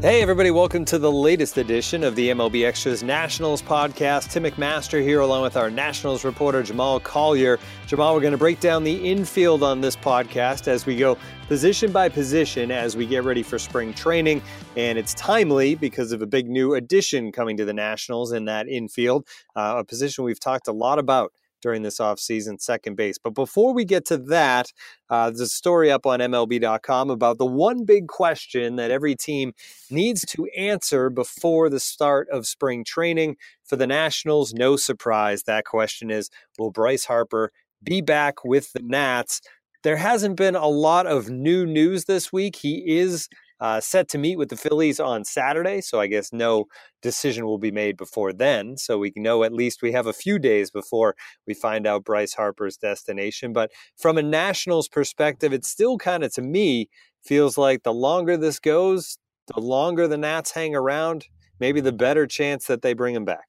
Hey, 0.00 0.22
everybody, 0.22 0.52
welcome 0.52 0.84
to 0.84 0.98
the 1.00 1.10
latest 1.10 1.58
edition 1.58 2.04
of 2.04 2.14
the 2.14 2.28
MLB 2.28 2.64
Extras 2.64 3.02
Nationals 3.02 3.60
podcast. 3.60 4.30
Tim 4.30 4.44
McMaster 4.44 5.02
here, 5.02 5.18
along 5.18 5.42
with 5.42 5.56
our 5.56 5.72
Nationals 5.72 6.24
reporter 6.24 6.62
Jamal 6.62 7.00
Collier. 7.00 7.58
Jamal, 7.88 8.14
we're 8.14 8.20
going 8.20 8.30
to 8.30 8.38
break 8.38 8.60
down 8.60 8.84
the 8.84 8.94
infield 8.94 9.64
on 9.64 9.80
this 9.80 9.96
podcast 9.96 10.68
as 10.68 10.86
we 10.86 10.96
go 10.96 11.18
position 11.48 11.90
by 11.90 12.08
position 12.08 12.70
as 12.70 12.96
we 12.96 13.06
get 13.06 13.24
ready 13.24 13.42
for 13.42 13.58
spring 13.58 13.92
training. 13.92 14.40
And 14.76 15.00
it's 15.00 15.14
timely 15.14 15.74
because 15.74 16.12
of 16.12 16.22
a 16.22 16.26
big 16.26 16.48
new 16.48 16.74
addition 16.74 17.32
coming 17.32 17.56
to 17.56 17.64
the 17.64 17.74
Nationals 17.74 18.30
in 18.30 18.44
that 18.44 18.68
infield, 18.68 19.26
uh, 19.56 19.78
a 19.78 19.84
position 19.84 20.22
we've 20.22 20.38
talked 20.38 20.68
a 20.68 20.72
lot 20.72 21.00
about 21.00 21.32
during 21.60 21.82
this 21.82 21.98
offseason, 21.98 22.60
second 22.60 22.96
base. 22.96 23.18
But 23.18 23.34
before 23.34 23.72
we 23.72 23.84
get 23.84 24.04
to 24.06 24.16
that, 24.16 24.72
uh, 25.10 25.30
there's 25.30 25.40
a 25.40 25.48
story 25.48 25.90
up 25.90 26.06
on 26.06 26.20
MLB.com 26.20 27.10
about 27.10 27.38
the 27.38 27.46
one 27.46 27.84
big 27.84 28.08
question 28.08 28.76
that 28.76 28.90
every 28.90 29.14
team 29.14 29.52
needs 29.90 30.24
to 30.26 30.46
answer 30.56 31.10
before 31.10 31.68
the 31.68 31.80
start 31.80 32.28
of 32.30 32.46
spring 32.46 32.84
training. 32.84 33.36
For 33.64 33.76
the 33.76 33.86
Nationals, 33.86 34.54
no 34.54 34.76
surprise. 34.76 35.42
That 35.44 35.64
question 35.64 36.10
is 36.10 36.30
Will 36.58 36.70
Bryce 36.70 37.04
Harper 37.04 37.52
be 37.82 38.00
back 38.00 38.44
with 38.44 38.72
the 38.72 38.80
Nats? 38.82 39.40
There 39.84 39.96
hasn't 39.96 40.36
been 40.36 40.56
a 40.56 40.66
lot 40.68 41.06
of 41.06 41.30
new 41.30 41.64
news 41.64 42.06
this 42.06 42.32
week. 42.32 42.56
He 42.56 42.98
is 42.98 43.28
uh, 43.60 43.80
set 43.80 44.08
to 44.08 44.18
meet 44.18 44.38
with 44.38 44.48
the 44.48 44.56
Phillies 44.56 45.00
on 45.00 45.24
Saturday. 45.24 45.80
So 45.80 46.00
I 46.00 46.06
guess 46.06 46.32
no 46.32 46.66
decision 47.02 47.44
will 47.44 47.58
be 47.58 47.70
made 47.70 47.96
before 47.96 48.32
then. 48.32 48.76
So 48.76 48.98
we 48.98 49.12
know 49.16 49.44
at 49.44 49.52
least 49.52 49.82
we 49.82 49.92
have 49.92 50.06
a 50.06 50.12
few 50.12 50.38
days 50.38 50.70
before 50.70 51.16
we 51.46 51.54
find 51.54 51.86
out 51.86 52.04
Bryce 52.04 52.34
Harper's 52.34 52.76
destination. 52.76 53.52
But 53.52 53.70
from 53.96 54.18
a 54.18 54.22
Nationals 54.22 54.88
perspective, 54.88 55.52
it 55.52 55.64
still 55.64 55.98
kind 55.98 56.24
of, 56.24 56.32
to 56.34 56.42
me, 56.42 56.88
feels 57.24 57.58
like 57.58 57.82
the 57.82 57.92
longer 57.92 58.36
this 58.36 58.58
goes, 58.58 59.18
the 59.54 59.60
longer 59.60 60.06
the 60.06 60.18
Nats 60.18 60.52
hang 60.52 60.74
around, 60.74 61.26
maybe 61.60 61.80
the 61.80 61.92
better 61.92 62.26
chance 62.26 62.66
that 62.66 62.82
they 62.82 62.92
bring 62.92 63.14
him 63.14 63.24
back. 63.24 63.46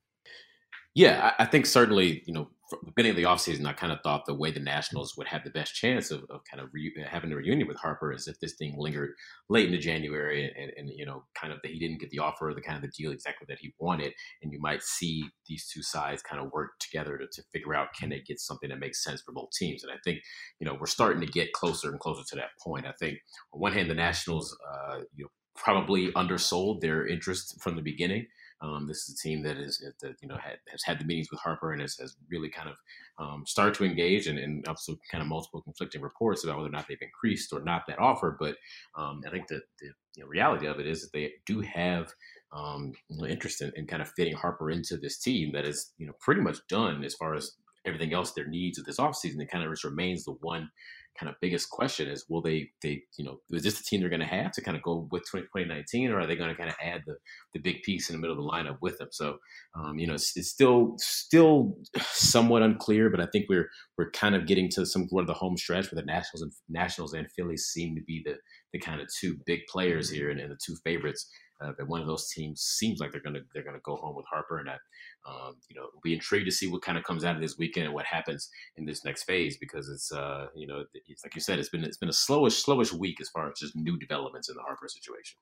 Yeah, 0.96 1.34
I 1.38 1.46
think 1.46 1.66
certainly, 1.66 2.24
you 2.26 2.34
know, 2.34 2.50
beginning 2.86 3.12
of 3.12 3.16
the 3.16 3.24
offseason, 3.24 3.66
I 3.66 3.74
kind 3.74 3.92
of 3.92 4.00
thought 4.02 4.26
the 4.26 4.34
way 4.34 4.52
the 4.52 4.60
Nationals 4.60 5.16
would 5.18 5.28
have 5.28 5.44
the 5.44 5.50
best 5.50 5.74
chance 5.74 6.12
of, 6.12 6.24
of 6.30 6.42
kind 6.50 6.62
of 6.62 6.70
re- 6.74 6.94
having 7.08 7.32
a 7.32 7.36
reunion 7.36 7.68
with 7.68 7.78
Harper 7.78 8.14
is 8.14 8.28
if 8.28 8.40
this 8.40 8.54
thing 8.54 8.76
lingered 8.78 9.12
late 9.50 9.66
into 9.68 9.78
January 9.78 10.52
and, 10.58 10.72
and, 10.78 10.90
you 10.96 11.06
know, 11.06 11.24
kind 11.40 11.52
of 11.52 11.60
that 11.62 11.72
he 11.72 11.80
didn't 11.80 12.00
get 12.00 12.10
the 12.10 12.20
offer, 12.20 12.50
or 12.50 12.54
the 12.54 12.62
kind 12.62 12.76
of 12.76 12.82
the 12.82 12.92
deal 12.96 13.12
exactly 13.12 13.46
that 13.50 13.60
he 13.60 13.74
wanted. 13.80 14.14
And 14.42 14.52
you 14.52 14.60
might 14.60 14.84
see 14.84 15.24
these 15.48 15.68
two 15.68 15.82
sides 15.82 16.22
kind 16.22 16.42
of 16.42 16.52
work 16.52 16.72
together 16.80 17.18
to, 17.18 17.26
to 17.26 17.44
figure 17.52 17.76
out 17.76 17.94
can 17.98 18.10
they 18.10 18.22
get 18.22 18.40
something 18.40 18.70
that 18.70 18.80
makes 18.80 19.04
sense 19.04 19.22
for 19.22 19.32
both 19.32 19.52
teams. 19.52 19.84
And 19.84 19.92
I 19.92 19.98
think, 20.04 20.20
you 20.60 20.66
know, 20.66 20.78
we're 20.80 20.86
starting 20.86 21.22
to 21.22 21.32
get 21.32 21.54
closer 21.54 21.90
and 21.90 22.00
closer 22.00 22.24
to 22.30 22.36
that 22.36 22.50
point. 22.64 22.86
I 22.86 22.94
think 23.00 23.18
on 23.54 23.62
one 23.62 23.74
hand, 23.74 23.90
the 23.90 23.96
Nationals, 23.96 24.56
uh, 24.72 25.00
you 25.16 25.26
know, 25.26 25.30
probably 25.56 26.14
undersold 26.16 26.82
their 26.82 27.06
interest 27.06 27.62
from 27.62 27.76
the 27.76 27.82
beginning. 27.82 28.26
Um, 28.62 28.88
this 28.88 29.08
is 29.08 29.16
a 29.16 29.28
team 29.28 29.42
that 29.44 29.58
is 29.58 29.84
that 30.02 30.16
you 30.22 30.28
know 30.28 30.36
had, 30.36 30.58
has 30.70 30.84
had 30.84 31.00
the 31.00 31.06
meetings 31.06 31.32
with 31.32 31.40
Harper 31.40 31.72
and 31.72 31.82
has, 31.82 31.96
has 31.98 32.18
really 32.30 32.50
kind 32.50 32.70
of 32.70 32.76
um, 33.18 33.44
started 33.46 33.74
to 33.76 33.86
engage 33.86 34.28
and, 34.28 34.38
and, 34.38 34.68
also 34.68 34.98
kind 35.12 35.22
of 35.22 35.28
multiple 35.28 35.62
conflicting 35.62 36.02
reports 36.02 36.44
about 36.44 36.58
whether 36.58 36.70
or 36.70 36.72
not 36.72 36.88
they've 36.88 36.98
increased 37.02 37.54
or 37.54 37.62
not 37.62 37.84
that 37.88 38.00
offer. 38.00 38.36
But 38.40 38.56
um, 38.98 39.22
I 39.26 39.30
think 39.30 39.48
that 39.48 39.62
the 39.80 39.88
you 40.16 40.24
know, 40.24 40.28
reality 40.28 40.68
of 40.68 40.80
it 40.80 40.88
is 40.88 41.02
that 41.02 41.14
they 41.14 41.32
do 41.46 41.62
have 41.62 42.12
um, 42.52 42.94
interest 43.28 43.62
in, 43.62 43.72
in, 43.76 43.88
kind 43.88 44.02
of 44.02 44.12
fitting 44.16 44.36
Harper 44.36 44.72
into 44.72 44.98
this 44.98 45.20
team 45.20 45.52
that 45.54 45.66
is 45.66 45.94
you 45.98 46.08
know 46.08 46.14
pretty 46.20 46.42
much 46.42 46.58
done 46.68 47.04
as 47.04 47.14
far 47.16 47.36
as 47.36 47.54
everything 47.86 48.14
else 48.14 48.34
their 48.34 48.48
needs 48.48 48.78
of 48.78 48.86
this 48.86 48.98
offseason. 48.98 49.42
It 49.42 49.52
kind 49.52 49.64
of 49.64 49.72
just 49.72 49.84
remains 49.84 50.26
the 50.26 50.36
one 50.42 50.70
kind 51.18 51.30
of 51.30 51.36
biggest 51.42 51.70
question 51.70 52.08
is 52.08 52.26
will 52.30 52.42
they 52.42 52.70
they 52.82 53.02
you 53.18 53.26
know 53.26 53.40
is 53.52 53.64
this 53.64 53.78
the 53.78 53.84
team 53.84 54.00
they're 54.00 54.10
going 54.10 54.20
to 54.20 54.26
have 54.26 54.52
to 54.52 54.62
kind 54.62 54.78
of 54.78 54.84
go 54.84 55.08
with 55.12 55.24
2019 55.24 56.12
or 56.12 56.20
are 56.20 56.26
they 56.26 56.36
going 56.36 56.50
to 56.50 56.56
kind 56.56 56.70
of 56.70 56.76
add 56.82 57.02
the 57.06 57.16
the 57.54 57.60
big 57.60 57.82
piece 57.84 58.10
in 58.10 58.16
the 58.16 58.20
middle 58.20 58.38
of 58.38 58.44
the 58.44 58.50
lineup 58.50 58.78
with 58.82 58.98
them? 58.98 59.10
So 59.12 59.38
um, 59.76 60.00
you 60.00 60.08
know 60.08 60.14
it's, 60.14 60.36
it's, 60.36 60.50
still 60.50 60.96
still 60.98 61.78
somewhat 62.02 62.64
unclear 62.64 63.10
but 63.10 63.22
i 63.22 63.26
think 63.28 63.46
we're 63.48 63.70
we're 63.98 64.12
kind 64.12 64.36
of 64.36 64.48
getting 64.48 64.70
to 64.70 64.86
some 64.86 65.08
sort 65.08 65.22
of 65.22 65.28
the 65.28 65.34
home 65.34 65.58
stretch 65.58 65.92
where 65.92 66.02
the 66.02 66.06
nationals 66.06 66.42
and 66.42 66.52
nationals 66.68 67.14
and 67.14 67.32
phillies 67.32 67.66
seem 67.66 67.96
to 67.96 68.02
be 68.02 68.22
the 68.26 68.36
the 68.74 68.80
kind 68.80 69.00
of 69.00 69.08
two 69.20 69.38
big 69.46 69.62
players 69.70 70.10
here 70.10 70.30
and, 70.30 70.40
and 70.40 70.52
the 70.52 70.58
two 70.64 70.76
favorites 70.84 71.30
uh, 71.62 71.74
that 71.78 71.88
one 71.88 72.02
of 72.02 72.08
those 72.08 72.30
teams 72.30 72.62
seems 72.62 73.00
like 73.00 73.12
they're 73.12 73.22
gonna 73.22 73.42
they're 73.54 73.64
gonna 73.64 73.80
go 73.84 73.96
home 73.96 74.16
with 74.16 74.26
Harper, 74.30 74.60
and 74.60 74.70
I, 74.70 74.78
um, 75.30 75.56
you 75.70 75.76
know, 75.76 75.88
be 76.04 76.14
intrigued 76.14 76.46
to 76.46 76.52
see 76.52 76.68
what 76.68 76.82
kind 76.82 76.98
of 76.98 77.04
comes 77.04 77.26
out 77.26 77.36
of 77.36 77.42
this 77.42 77.58
weekend 77.58 77.86
and 77.86 77.94
what 77.94 78.06
happens 78.06 78.50
in 78.78 78.86
this 78.86 79.04
next 79.04 79.24
phase 79.24 79.58
because 79.58 79.90
it's 79.90 80.12
uh, 80.12 80.48
you 80.56 80.68
know, 80.68 80.84
it's 81.08 81.24
like 81.24 81.36
you 81.36 81.42
said, 81.42 81.60
it's 81.60 81.70
been 81.70 81.84
it's 81.84 81.98
been 81.98 82.10
a 82.10 82.14
slowish 82.14 82.64
slowish 82.64 82.94
week 82.94 83.20
as 83.22 83.30
far 83.30 83.48
as 83.48 83.60
just 83.60 83.76
new 83.76 83.98
developments 83.98 84.50
in 84.50 84.56
the 84.56 84.62
Harper 84.62 84.88
situation. 84.88 85.38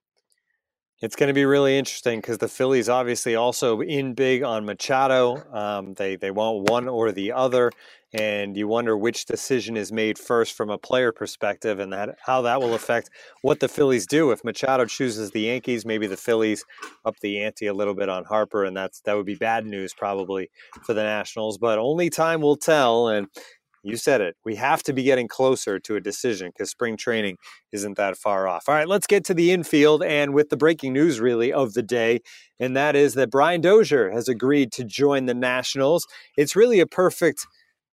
It's 1.00 1.16
going 1.16 1.28
to 1.28 1.34
be 1.34 1.46
really 1.46 1.78
interesting 1.78 2.20
because 2.20 2.40
the 2.40 2.48
Phillies 2.48 2.90
obviously 2.90 3.36
also 3.36 3.82
in 3.82 4.16
big 4.16 4.42
on 4.42 4.66
Machado. 4.66 5.44
Um, 5.54 5.94
they 5.94 6.16
they 6.16 6.32
want 6.32 6.68
one 6.72 6.88
or 6.88 7.12
the 7.12 7.34
other, 7.34 7.72
and 8.14 8.56
you 8.56 8.68
wonder 8.68 8.98
which 8.98 9.26
decision 9.26 9.76
is 9.76 9.92
made 9.92 10.18
first 10.18 10.54
from 10.54 10.70
a 10.70 10.78
player 10.78 11.12
perspective, 11.12 11.80
and 11.80 11.92
that 11.92 12.18
how 12.26 12.42
that 12.44 12.62
will 12.62 12.74
affect 12.74 13.10
what 13.42 13.60
the 13.60 13.68
Phillies 13.68 14.08
do. 14.08 14.32
If 14.32 14.44
Machado 14.44 14.86
chooses 14.86 15.32
the 15.32 15.42
Yankees, 15.42 15.86
maybe 15.86 16.08
the 16.08 16.18
Phillies 16.18 16.64
up 17.06 17.16
the 17.22 17.44
ante 17.44 17.68
a 17.68 17.74
little 17.74 17.96
bit 17.96 18.10
on 18.10 18.24
Harper, 18.26 18.64
and 18.64 18.76
that's 18.76 19.02
that 19.02 19.16
would 19.16 19.26
be 19.26 19.36
bad 19.36 19.66
news 19.66 19.94
probably 19.94 20.50
for 20.86 20.94
the 20.94 21.04
Nationals. 21.04 21.58
But 21.58 21.80
only 21.80 22.10
time 22.10 22.42
will 22.42 22.56
tell, 22.56 23.10
and 23.10 23.28
you 23.84 23.98
said 23.98 24.22
it. 24.22 24.36
We 24.44 24.56
have 24.56 24.84
to 24.84 24.94
be 24.94 25.04
getting 25.04 25.28
closer 25.28 25.80
to 25.80 25.96
a 25.96 26.02
decision 26.02 26.50
because 26.50 26.70
spring 26.70 26.98
training 26.98 27.38
isn't 27.72 27.98
that 27.98 28.18
far 28.18 28.48
off. 28.48 28.64
All 28.68 28.76
right, 28.76 28.88
let's 28.88 29.08
get 29.08 29.24
to 29.26 29.34
the 29.34 29.52
infield 29.52 30.04
and 30.04 30.34
with 30.34 30.50
the 30.50 30.58
breaking 30.58 30.94
news 30.94 31.20
really 31.20 31.54
of 31.54 31.74
the 31.74 31.84
day, 31.84 32.22
and 32.60 32.76
that 32.76 32.96
is 32.96 33.16
that 33.16 33.32
Brian 33.32 33.62
Dozier 33.62 34.12
has 34.12 34.28
agreed 34.30 34.72
to 34.74 34.84
join 34.84 35.26
the 35.26 35.34
Nationals. 35.34 36.08
It's 36.38 36.56
really 36.56 36.80
a 36.80 36.88
perfect 36.88 37.46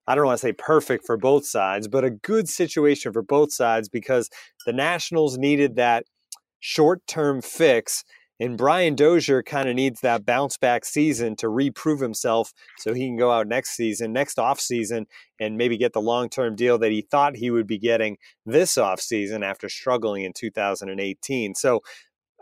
I 0.07 0.15
don't 0.15 0.27
want 0.27 0.39
to 0.39 0.47
say 0.47 0.53
perfect 0.53 1.07
for 1.07 1.17
both 1.17 1.47
sides, 1.47 1.89
but 1.89 2.05
a 2.05 2.11
good 2.11 2.49
situation 2.49 3.13
for 3.13 3.23
both 3.23 3.53
sides 3.53 3.89
because 3.89 4.31
the 4.67 4.73
Nationals 4.73 5.39
needed 5.39 5.77
that 5.77 6.05
short 6.61 7.07
term 7.07 7.43
fix 7.43 8.05
and 8.41 8.59
Brian 8.59 8.97
Dozier 8.97 9.43
kind 9.43 9.69
of 9.69 9.77
needs 9.77 10.01
that 10.01 10.27
bounce 10.27 10.57
back 10.57 10.85
season 10.85 11.37
to 11.37 11.49
reprove 11.49 12.01
himself 12.01 12.53
so 12.79 12.93
he 12.93 13.07
can 13.07 13.17
go 13.17 13.31
out 13.31 13.47
next 13.47 13.77
season, 13.77 14.13
next 14.13 14.39
off 14.39 14.61
season, 14.61 15.07
and 15.39 15.57
maybe 15.57 15.77
get 15.77 15.93
the 15.93 16.01
long 16.01 16.29
term 16.29 16.57
deal 16.57 16.77
that 16.79 16.91
he 16.91 17.03
thought 17.03 17.37
he 17.37 17.51
would 17.51 17.67
be 17.67 17.79
getting 17.79 18.17
this 18.45 18.77
off 18.77 19.01
season 19.01 19.43
after 19.45 19.69
struggling 19.69 20.25
in 20.25 20.33
2018. 20.33 21.55
So, 21.55 21.81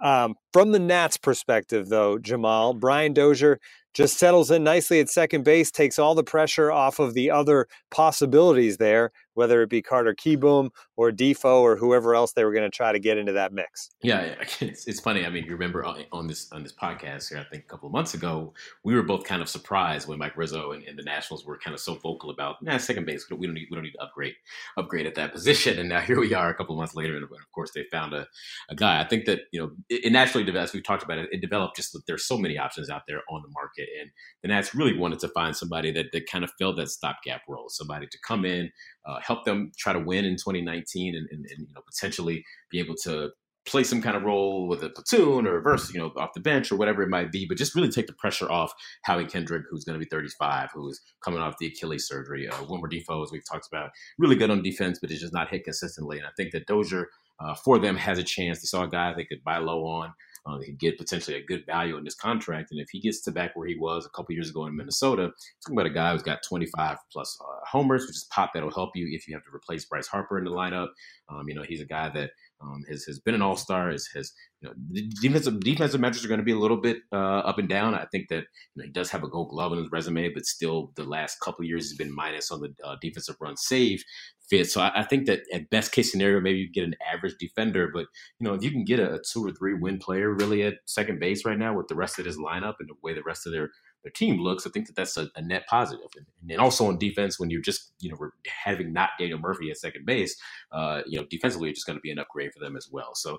um, 0.03 0.35
from 0.53 0.73
the 0.73 0.81
Nats' 0.81 1.19
perspective, 1.19 1.89
though, 1.89 2.19
Jamal, 2.19 2.75
Brian 2.75 3.13
Dozier 3.13 3.61
just 3.95 4.19
settles 4.19 4.51
in 4.51 4.65
nicely 4.65 5.01
at 5.01 5.11
second 5.11 5.45
base, 5.45 5.71
takes 5.71 5.99
all 5.99 6.15
the 6.15 6.25
pressure 6.25 6.73
off 6.73 6.99
of 6.99 7.15
the 7.15 7.31
other 7.31 7.67
possibilities 7.91 8.77
there, 8.79 9.13
whether 9.35 9.63
it 9.63 9.71
be 9.71 9.83
Carter 9.83 10.15
Kieboom 10.15 10.71
or 10.97 11.11
Difo 11.11 11.61
or 11.61 11.77
whoever 11.77 12.15
else 12.15 12.33
they 12.33 12.45
were 12.45 12.53
going 12.53 12.69
to 12.69 12.75
try 12.75 12.93
to 12.93 12.99
get 12.99 13.19
into 13.19 13.33
that 13.33 13.53
mix. 13.53 13.91
Yeah, 14.03 14.35
it's, 14.61 14.87
it's 14.87 15.01
funny. 15.01 15.25
I 15.25 15.31
mean, 15.31 15.45
you 15.45 15.53
remember 15.53 15.85
on 15.85 16.27
this 16.27 16.51
on 16.53 16.63
this 16.63 16.73
podcast 16.73 17.29
here, 17.29 17.39
I 17.39 17.45
think 17.45 17.65
a 17.65 17.67
couple 17.67 17.87
of 17.87 17.93
months 17.93 18.15
ago, 18.15 18.53
we 18.85 18.95
were 18.95 19.03
both 19.03 19.25
kind 19.25 19.43
of 19.43 19.49
surprised 19.49 20.09
when 20.09 20.19
Mike 20.19 20.37
Rizzo 20.37 20.73
and, 20.73 20.83
and 20.85 20.99
the 20.99 21.03
Nationals 21.03 21.45
were 21.45 21.59
kind 21.59 21.75
of 21.75 21.81
so 21.81 21.95
vocal 21.95 22.31
about, 22.31 22.63
nah, 22.63 22.77
second 22.79 23.07
base, 23.07 23.27
we 23.31 23.47
don't 23.47 23.55
need 23.55 23.69
we 23.71 23.77
don't 23.77 23.85
need 23.85 23.93
to 23.93 24.03
upgrade 24.03 24.35
upgrade 24.77 25.07
at 25.07 25.15
that 25.15 25.33
position. 25.33 25.79
And 25.79 25.89
now 25.89 26.01
here 26.01 26.21
we 26.21 26.35
are, 26.35 26.51
a 26.51 26.55
couple 26.55 26.75
of 26.75 26.79
months 26.79 26.95
later, 26.95 27.15
and 27.15 27.25
of 27.25 27.31
course 27.55 27.71
they 27.75 27.85
found 27.91 28.13
a, 28.13 28.27
a 28.71 28.75
guy. 28.75 29.01
I 29.01 29.05
think 29.09 29.25
that 29.27 29.41
you 29.53 29.61
know 29.61 29.73
it, 29.89 30.07
it 30.07 30.13
naturally 30.13 30.45
developed. 30.45 30.75
We've 30.75 30.85
talked 30.85 31.03
about 31.03 31.19
it. 31.19 31.29
It 31.33 31.41
developed 31.41 31.77
just 31.77 31.93
that 31.93 32.07
there's 32.07 32.27
so 32.27 32.39
many 32.39 32.59
options 32.59 32.91
out 32.91 33.03
there 33.07 33.21
on 33.31 33.43
the 33.43 33.51
market, 33.51 33.89
and 34.01 34.11
the 34.43 34.49
Nats 34.49 34.75
really 34.75 34.97
wanted 34.97 35.21
to 35.21 35.29
find 35.29 35.57
somebody 35.57 35.93
that 35.93 36.07
that 36.13 36.31
kind 36.31 36.45
of 36.45 36.51
filled 36.59 36.79
that 36.79 36.89
stopgap 36.89 37.43
role, 37.49 37.69
somebody 37.69 38.07
to 38.07 38.19
come 38.27 38.45
in 38.45 38.71
uh, 39.07 39.19
help 39.21 39.45
them 39.45 39.73
try 39.79 39.93
to 39.93 39.99
win 39.99 40.25
in 40.25 40.35
2019 40.35 41.15
and, 41.15 41.29
and, 41.31 41.47
and, 41.51 41.69
you 41.69 41.75
know 41.75 41.83
potentially 41.87 42.45
be 42.71 42.79
able 42.79 42.95
to 42.95 43.31
play 43.65 43.85
some 43.85 44.03
kind 44.03 44.17
of 44.17 44.25
role 44.25 44.67
with 44.67 44.83
a 44.83 44.89
platoon 44.89 45.47
or 45.47 45.53
reverse, 45.53 45.93
you 45.93 46.01
know, 46.01 46.13
off 46.17 46.33
the 46.35 46.41
bench 46.41 46.73
or 46.73 46.77
whatever 46.77 47.03
it 47.03 47.09
might 47.09 47.31
be, 47.31 47.47
but 47.47 47.57
just 47.57 47.75
really 47.75 47.89
take 47.89 48.07
the 48.07 48.13
pressure 48.15 48.51
off 48.51 48.73
Howie 49.05 49.25
Kendrick, 49.25 49.65
who's 49.71 49.85
going 49.85 49.99
to 49.99 50.05
be 50.05 50.09
35, 50.09 50.71
who's 50.75 51.01
coming 51.25 51.41
off 51.41 51.55
the 51.59 51.69
Achilles 51.69 52.09
surgery. 52.09 52.49
Uh, 52.49 52.65
Wilmer 52.69 52.89
Difo, 52.89 53.23
as 53.23 53.31
we've 53.31 53.49
talked 53.49 53.69
about, 53.73 53.91
really 54.19 54.37
good 54.37 54.51
on 54.51 54.63
defense, 54.63 54.99
but 55.01 55.11
it's 55.11 55.21
just 55.21 55.33
not 55.33 55.49
hit 55.49 55.65
consistently. 55.65 56.19
And 56.19 56.27
I 56.27 56.31
think 56.37 56.53
that 56.53 56.67
Dozier, 56.67 57.09
uh, 57.41 57.55
for 57.55 57.79
them, 57.79 57.97
has 57.97 58.19
a 58.19 58.25
chance. 58.25 58.61
They 58.61 58.67
saw 58.67 58.83
a 58.83 58.89
guy 58.89 59.15
they 59.15 59.25
could 59.25 59.45
buy 59.45 59.59
low 59.59 59.85
on. 59.85 60.13
Uh, 60.45 60.59
he 60.59 60.67
could 60.67 60.79
get 60.79 60.99
potentially 60.99 61.37
a 61.37 61.45
good 61.45 61.65
value 61.67 61.97
in 61.97 62.05
this 62.05 62.15
contract. 62.15 62.73
And 62.73 62.81
if 62.81 62.89
he 62.91 63.01
gets 63.01 63.21
to 63.23 63.31
back 63.31 63.55
where 63.55 63.67
he 63.67 63.77
was 63.77 64.05
a 64.05 64.11
couple 64.11 64.35
years 64.35 64.51
ago 64.51 64.67
in 64.67 64.77
Minnesota, 64.77 65.31
talking 65.65 65.77
about 65.79 65.87
a 65.87 65.95
guy 65.95 66.13
who's 66.13 66.23
got 66.23 66.43
25 66.43 66.99
plus 67.13 67.39
uh, 67.41 67.65
homers, 67.65 68.07
which 68.07 68.17
is 68.17 68.27
pop 68.31 68.51
that'll 68.53 68.71
help 68.73 68.91
you 68.97 69.07
if 69.11 69.29
you 69.29 69.35
have 69.35 69.45
to 69.45 69.55
replace 69.55 69.85
Bryce 69.85 70.09
Harper 70.09 70.39
in 70.39 70.45
the 70.45 70.51
lineup. 70.51 70.89
Um, 71.29 71.49
you 71.49 71.55
know, 71.55 71.63
he's 71.63 71.81
a 71.81 71.87
guy 71.87 72.09
that 72.11 72.31
um, 72.63 72.83
has 72.89 73.05
has 73.05 73.19
been 73.19 73.35
an 73.35 73.43
all 73.43 73.57
star. 73.57 73.91
Has 73.91 74.07
has 74.15 74.33
you 74.61 74.69
know 74.69 74.75
defensive 75.21 75.61
defensive 75.61 76.01
metrics 76.01 76.25
are 76.25 76.29
going 76.29 76.39
to 76.39 76.45
be 76.45 76.53
a 76.53 76.59
little 76.59 76.77
bit 76.77 76.99
uh, 77.13 77.17
up 77.41 77.59
and 77.59 77.69
down. 77.69 77.95
I 77.95 78.07
think 78.13 78.29
that 78.29 78.45
you 78.75 78.77
know, 78.77 78.85
he 78.85 78.91
does 78.91 79.11
have 79.11 79.23
a 79.23 79.29
Gold 79.29 79.51
Glove 79.51 79.73
on 79.73 79.79
his 79.79 79.91
resume, 79.91 80.31
but 80.33 80.47
still 80.47 80.93
the 80.97 81.05
last 81.05 81.41
couple 81.41 81.65
years 81.65 81.91
he's 81.91 81.99
been 81.99 82.15
minus 82.15 82.51
on 82.51 82.61
the 82.61 82.75
uh, 82.85 82.97
defensive 83.01 83.37
run 83.41 83.57
save 83.57 84.03
fit. 84.49 84.71
So 84.71 84.81
I, 84.81 85.01
I, 85.01 85.03
think 85.05 85.27
that 85.27 85.43
at 85.53 85.71
best 85.71 85.93
case 85.93 86.11
scenario, 86.11 86.41
maybe 86.41 86.59
you 86.59 86.71
get 86.71 86.85
an 86.85 86.97
average 87.13 87.37
defender, 87.39 87.91
but 87.93 88.07
you 88.39 88.47
know 88.47 88.55
if 88.55 88.63
you 88.63 88.71
can 88.71 88.85
get 88.85 89.01
a, 89.01 89.15
a 89.15 89.19
two 89.21 89.45
or 89.45 89.53
three 89.53 89.75
win 89.75 89.99
player 89.99 90.33
really 90.33 90.63
at 90.63 90.75
second 90.87 91.21
base 91.21 91.45
right 91.45 91.59
now 91.59 91.77
with 91.77 91.89
the 91.89 91.97
rest 91.97 92.19
of 92.19 92.27
his 92.27 92.39
lineup 92.39 92.75
and 92.81 92.89
the 92.89 92.95
way 93.03 93.15
the 93.15 93.23
rest 93.23 93.47
of 93.47 93.53
their 93.53 93.71
their 94.03 94.13
team 94.13 94.41
looks, 94.41 94.67
I 94.67 94.71
think 94.71 94.87
that 94.87 94.97
that's 94.97 95.17
a, 95.17 95.29
a 95.37 95.43
net 95.43 95.67
positive. 95.69 96.09
And, 96.17 96.51
and, 96.51 96.61
also 96.61 96.87
on 96.87 96.99
defense, 96.99 97.39
when 97.39 97.51
you're 97.51 97.61
just 97.61 97.93
you 98.01 98.11
know 98.11 98.19
having 98.65 98.93
not 98.93 99.11
Daniel 99.19 99.39
Murphy 99.39 99.71
at 99.71 99.79
second 99.79 100.07
base, 100.07 100.37
uh, 100.73 101.03
you 101.07 101.19
know 101.19 101.27
defensively 101.31 101.71
it's 101.71 101.81
just 101.81 101.87
going 101.87 101.99
to 101.99 102.03
be 102.03 102.11
an 102.11 102.19
upgrade 102.19 102.53
for 102.53 102.61
them 102.61 102.77
as 102.77 102.89
well. 102.91 103.15
So 103.15 103.39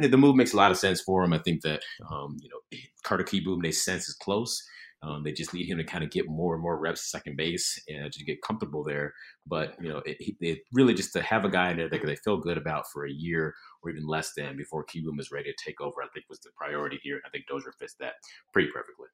the 0.00 0.16
move 0.16 0.36
makes 0.36 0.52
a 0.52 0.56
lot 0.56 0.70
of 0.70 0.78
sense 0.78 1.00
for 1.00 1.22
them. 1.22 1.32
I 1.32 1.38
think 1.38 1.62
that 1.62 1.82
um, 2.10 2.36
you 2.40 2.48
know 2.48 2.78
Carter 3.02 3.24
Kieboom 3.24 3.62
they 3.62 3.72
sense 3.72 4.08
is 4.08 4.14
close. 4.14 4.62
Um, 5.02 5.22
they 5.22 5.32
just 5.32 5.52
need 5.52 5.68
him 5.68 5.78
to 5.78 5.84
kind 5.84 6.02
of 6.02 6.10
get 6.10 6.26
more 6.26 6.54
and 6.54 6.62
more 6.62 6.78
reps 6.78 7.00
at 7.00 7.20
second 7.20 7.36
base 7.36 7.80
and 7.88 8.10
to 8.10 8.24
get 8.24 8.42
comfortable 8.42 8.82
there. 8.82 9.12
But 9.46 9.74
you 9.80 9.88
know, 9.88 9.98
it, 10.06 10.16
it 10.40 10.60
really 10.72 10.94
just 10.94 11.12
to 11.12 11.22
have 11.22 11.44
a 11.44 11.50
guy 11.50 11.70
in 11.70 11.76
there 11.76 11.88
that 11.88 12.04
they 12.04 12.16
feel 12.16 12.38
good 12.38 12.56
about 12.56 12.90
for 12.92 13.06
a 13.06 13.12
year 13.12 13.54
or 13.82 13.90
even 13.90 14.06
less 14.06 14.32
than 14.36 14.56
before 14.56 14.86
Kieboom 14.86 15.20
is 15.20 15.30
ready 15.30 15.52
to 15.52 15.64
take 15.64 15.80
over. 15.80 16.02
I 16.02 16.08
think 16.12 16.26
was 16.28 16.40
the 16.40 16.50
priority 16.56 16.98
here. 17.02 17.20
I 17.26 17.28
think 17.28 17.46
Dozier 17.46 17.74
fits 17.78 17.94
that 18.00 18.14
pretty 18.52 18.70
perfectly. 18.72 19.06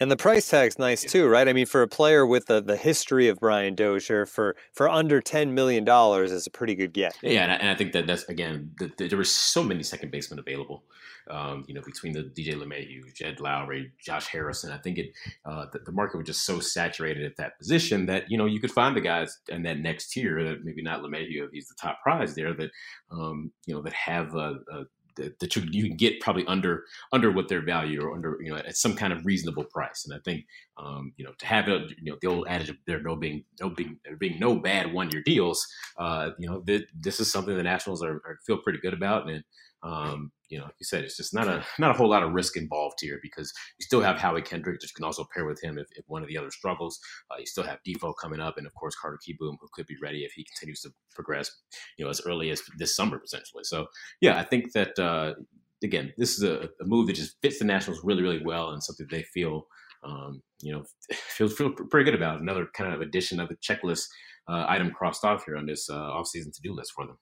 And 0.00 0.10
the 0.10 0.16
price 0.16 0.48
tag's 0.48 0.76
nice 0.76 1.04
too, 1.04 1.28
right? 1.28 1.46
I 1.46 1.52
mean, 1.52 1.66
for 1.66 1.80
a 1.80 1.88
player 1.88 2.26
with 2.26 2.46
the, 2.46 2.60
the 2.60 2.76
history 2.76 3.28
of 3.28 3.38
Brian 3.38 3.76
Dozier, 3.76 4.26
for 4.26 4.56
for 4.72 4.88
under 4.88 5.20
ten 5.20 5.54
million 5.54 5.84
dollars 5.84 6.32
is 6.32 6.48
a 6.48 6.50
pretty 6.50 6.74
good 6.74 6.92
get. 6.92 7.16
Yeah, 7.22 7.44
and 7.44 7.52
I, 7.52 7.54
and 7.56 7.68
I 7.70 7.74
think 7.76 7.92
that 7.92 8.06
that's 8.06 8.24
again, 8.24 8.72
the, 8.78 8.90
the, 8.98 9.06
there 9.06 9.18
were 9.18 9.22
so 9.22 9.62
many 9.62 9.84
second 9.84 10.10
basemen 10.10 10.40
available. 10.40 10.82
Um, 11.30 11.64
you 11.68 11.74
know, 11.74 11.80
between 11.80 12.12
the 12.12 12.24
DJ 12.24 12.54
LeMahieu, 12.54 13.14
Jed 13.14 13.38
Lowrie, 13.38 13.92
Josh 13.98 14.26
Harrison, 14.26 14.72
I 14.72 14.78
think 14.78 14.98
it 14.98 15.12
uh, 15.46 15.66
the, 15.72 15.78
the, 15.78 15.92
market 15.92 16.18
was 16.18 16.26
just 16.26 16.44
so 16.44 16.60
saturated 16.60 17.24
at 17.24 17.36
that 17.36 17.56
position 17.56 18.04
that 18.06 18.24
you 18.28 18.36
know 18.36 18.46
you 18.46 18.60
could 18.60 18.72
find 18.72 18.96
the 18.96 19.00
guys 19.00 19.38
in 19.48 19.62
that 19.62 19.78
next 19.78 20.10
tier 20.10 20.42
that 20.42 20.64
maybe 20.64 20.82
not 20.82 21.02
LeMahieu 21.02 21.44
if 21.44 21.50
he's 21.52 21.68
the 21.68 21.76
top 21.80 22.02
prize 22.02 22.34
there 22.34 22.52
that 22.52 22.70
um, 23.12 23.52
you 23.64 23.74
know 23.74 23.80
that 23.80 23.92
have 23.92 24.34
a, 24.34 24.58
a 24.72 24.84
that, 25.16 25.56
you, 25.56 25.62
you 25.70 25.88
can 25.88 25.96
get 25.96 26.20
probably 26.20 26.46
under 26.46 26.84
under 27.12 27.30
what 27.30 27.48
their 27.48 27.64
value 27.64 28.02
or 28.02 28.14
under 28.14 28.38
you 28.40 28.50
know 28.50 28.56
at 28.56 28.76
some 28.76 28.94
kind 28.94 29.12
of 29.12 29.24
reasonable 29.24 29.64
price. 29.64 30.04
And 30.06 30.14
I 30.14 30.20
think 30.24 30.44
um, 30.76 31.12
you 31.16 31.24
know 31.24 31.32
to 31.38 31.46
have 31.46 31.68
it, 31.68 31.92
you 32.00 32.12
know 32.12 32.18
the 32.20 32.28
old 32.28 32.46
adage 32.48 32.70
of 32.70 32.76
there 32.86 33.00
no 33.00 33.16
being 33.16 33.44
no 33.60 33.70
being 33.70 33.98
there 34.04 34.16
being 34.16 34.38
no 34.38 34.56
bad 34.56 34.92
one 34.92 35.10
year 35.10 35.22
deals. 35.24 35.66
Uh, 35.98 36.30
you 36.38 36.48
know 36.48 36.60
th- 36.60 36.88
this 36.98 37.20
is 37.20 37.30
something 37.30 37.56
the 37.56 37.62
Nationals 37.62 38.02
are, 38.02 38.16
are, 38.24 38.38
feel 38.46 38.58
pretty 38.58 38.78
good 38.78 38.94
about, 38.94 39.28
and 39.28 39.44
um, 39.84 40.32
you 40.48 40.58
know, 40.58 40.64
like 40.64 40.74
you 40.80 40.84
said, 40.84 41.04
it's 41.04 41.16
just 41.16 41.34
not 41.34 41.46
a 41.46 41.64
not 41.78 41.90
a 41.90 41.94
whole 41.94 42.08
lot 42.08 42.22
of 42.22 42.32
risk 42.32 42.56
involved 42.56 42.96
here 43.00 43.18
because 43.22 43.52
you 43.78 43.84
still 43.84 44.00
have 44.00 44.16
Howie 44.16 44.42
Kendrick, 44.42 44.80
which 44.80 44.94
can 44.94 45.04
also 45.04 45.26
pair 45.34 45.44
with 45.44 45.62
him 45.62 45.78
if, 45.78 45.86
if 45.92 46.04
one 46.06 46.22
of 46.22 46.28
the 46.28 46.38
other 46.38 46.50
struggles. 46.50 46.98
Uh, 47.30 47.36
you 47.38 47.46
still 47.46 47.64
have 47.64 47.80
Difo 47.86 48.14
coming 48.20 48.40
up, 48.40 48.56
and 48.56 48.66
of 48.66 48.74
course 48.74 48.96
Carter 48.96 49.18
Kieboom, 49.18 49.56
who 49.60 49.68
could 49.74 49.86
be 49.86 49.96
ready 50.02 50.24
if 50.24 50.32
he 50.32 50.44
continues 50.44 50.80
to 50.82 50.90
progress, 51.14 51.50
you 51.98 52.04
know, 52.04 52.10
as 52.10 52.22
early 52.26 52.50
as 52.50 52.62
this 52.78 52.96
summer 52.96 53.18
potentially. 53.18 53.64
So 53.64 53.86
yeah, 54.20 54.38
I 54.38 54.44
think 54.44 54.72
that 54.72 54.98
uh, 54.98 55.34
again, 55.82 56.12
this 56.16 56.36
is 56.36 56.42
a, 56.42 56.68
a, 56.80 56.84
move 56.84 57.06
that 57.08 57.16
just 57.16 57.36
fits 57.42 57.58
the 57.58 57.64
Nationals 57.66 58.00
really, 58.04 58.22
really 58.22 58.42
well, 58.42 58.70
and 58.70 58.82
something 58.82 59.06
they 59.10 59.22
feel. 59.22 59.66
Um, 60.02 60.42
you 60.60 60.72
know, 60.72 60.84
feel 61.12 61.48
feel 61.48 61.72
pretty 61.72 62.04
good 62.04 62.18
about 62.18 62.40
another 62.40 62.68
kind 62.74 62.94
of 62.94 63.00
addition 63.00 63.38
of 63.40 63.50
a 63.50 63.56
checklist 63.56 64.04
uh, 64.48 64.64
item 64.68 64.90
crossed 64.90 65.24
off 65.24 65.44
here 65.44 65.56
on 65.56 65.66
this 65.66 65.90
uh, 65.90 65.94
offseason 65.94 66.52
to 66.54 66.60
do 66.62 66.74
list 66.74 66.92
for 66.94 67.06
them. 67.06 67.18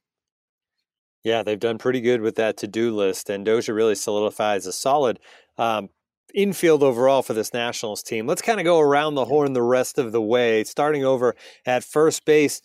Yeah, 1.25 1.43
they've 1.43 1.59
done 1.59 1.79
pretty 1.79 2.01
good 2.01 2.21
with 2.21 2.35
that 2.37 2.57
to 2.59 2.67
do 2.67 2.95
list, 2.95 3.31
and 3.31 3.45
Dozier 3.45 3.75
really 3.75 3.95
solidifies 3.95 4.67
a 4.67 4.73
solid 4.73 5.21
um, 5.57 5.89
infield 6.35 6.83
overall 6.83 7.23
for 7.23 7.33
this 7.33 7.53
Nationals 7.53 8.03
team. 8.03 8.27
Let's 8.27 8.43
kind 8.43 8.59
of 8.59 8.65
go 8.65 8.81
around 8.81 9.15
the 9.15 9.25
horn 9.27 9.53
the 9.53 9.63
rest 9.63 9.99
of 9.99 10.11
the 10.11 10.21
way, 10.23 10.65
starting 10.65 11.05
over 11.05 11.35
at 11.65 11.85
first 11.85 12.25
base. 12.25 12.61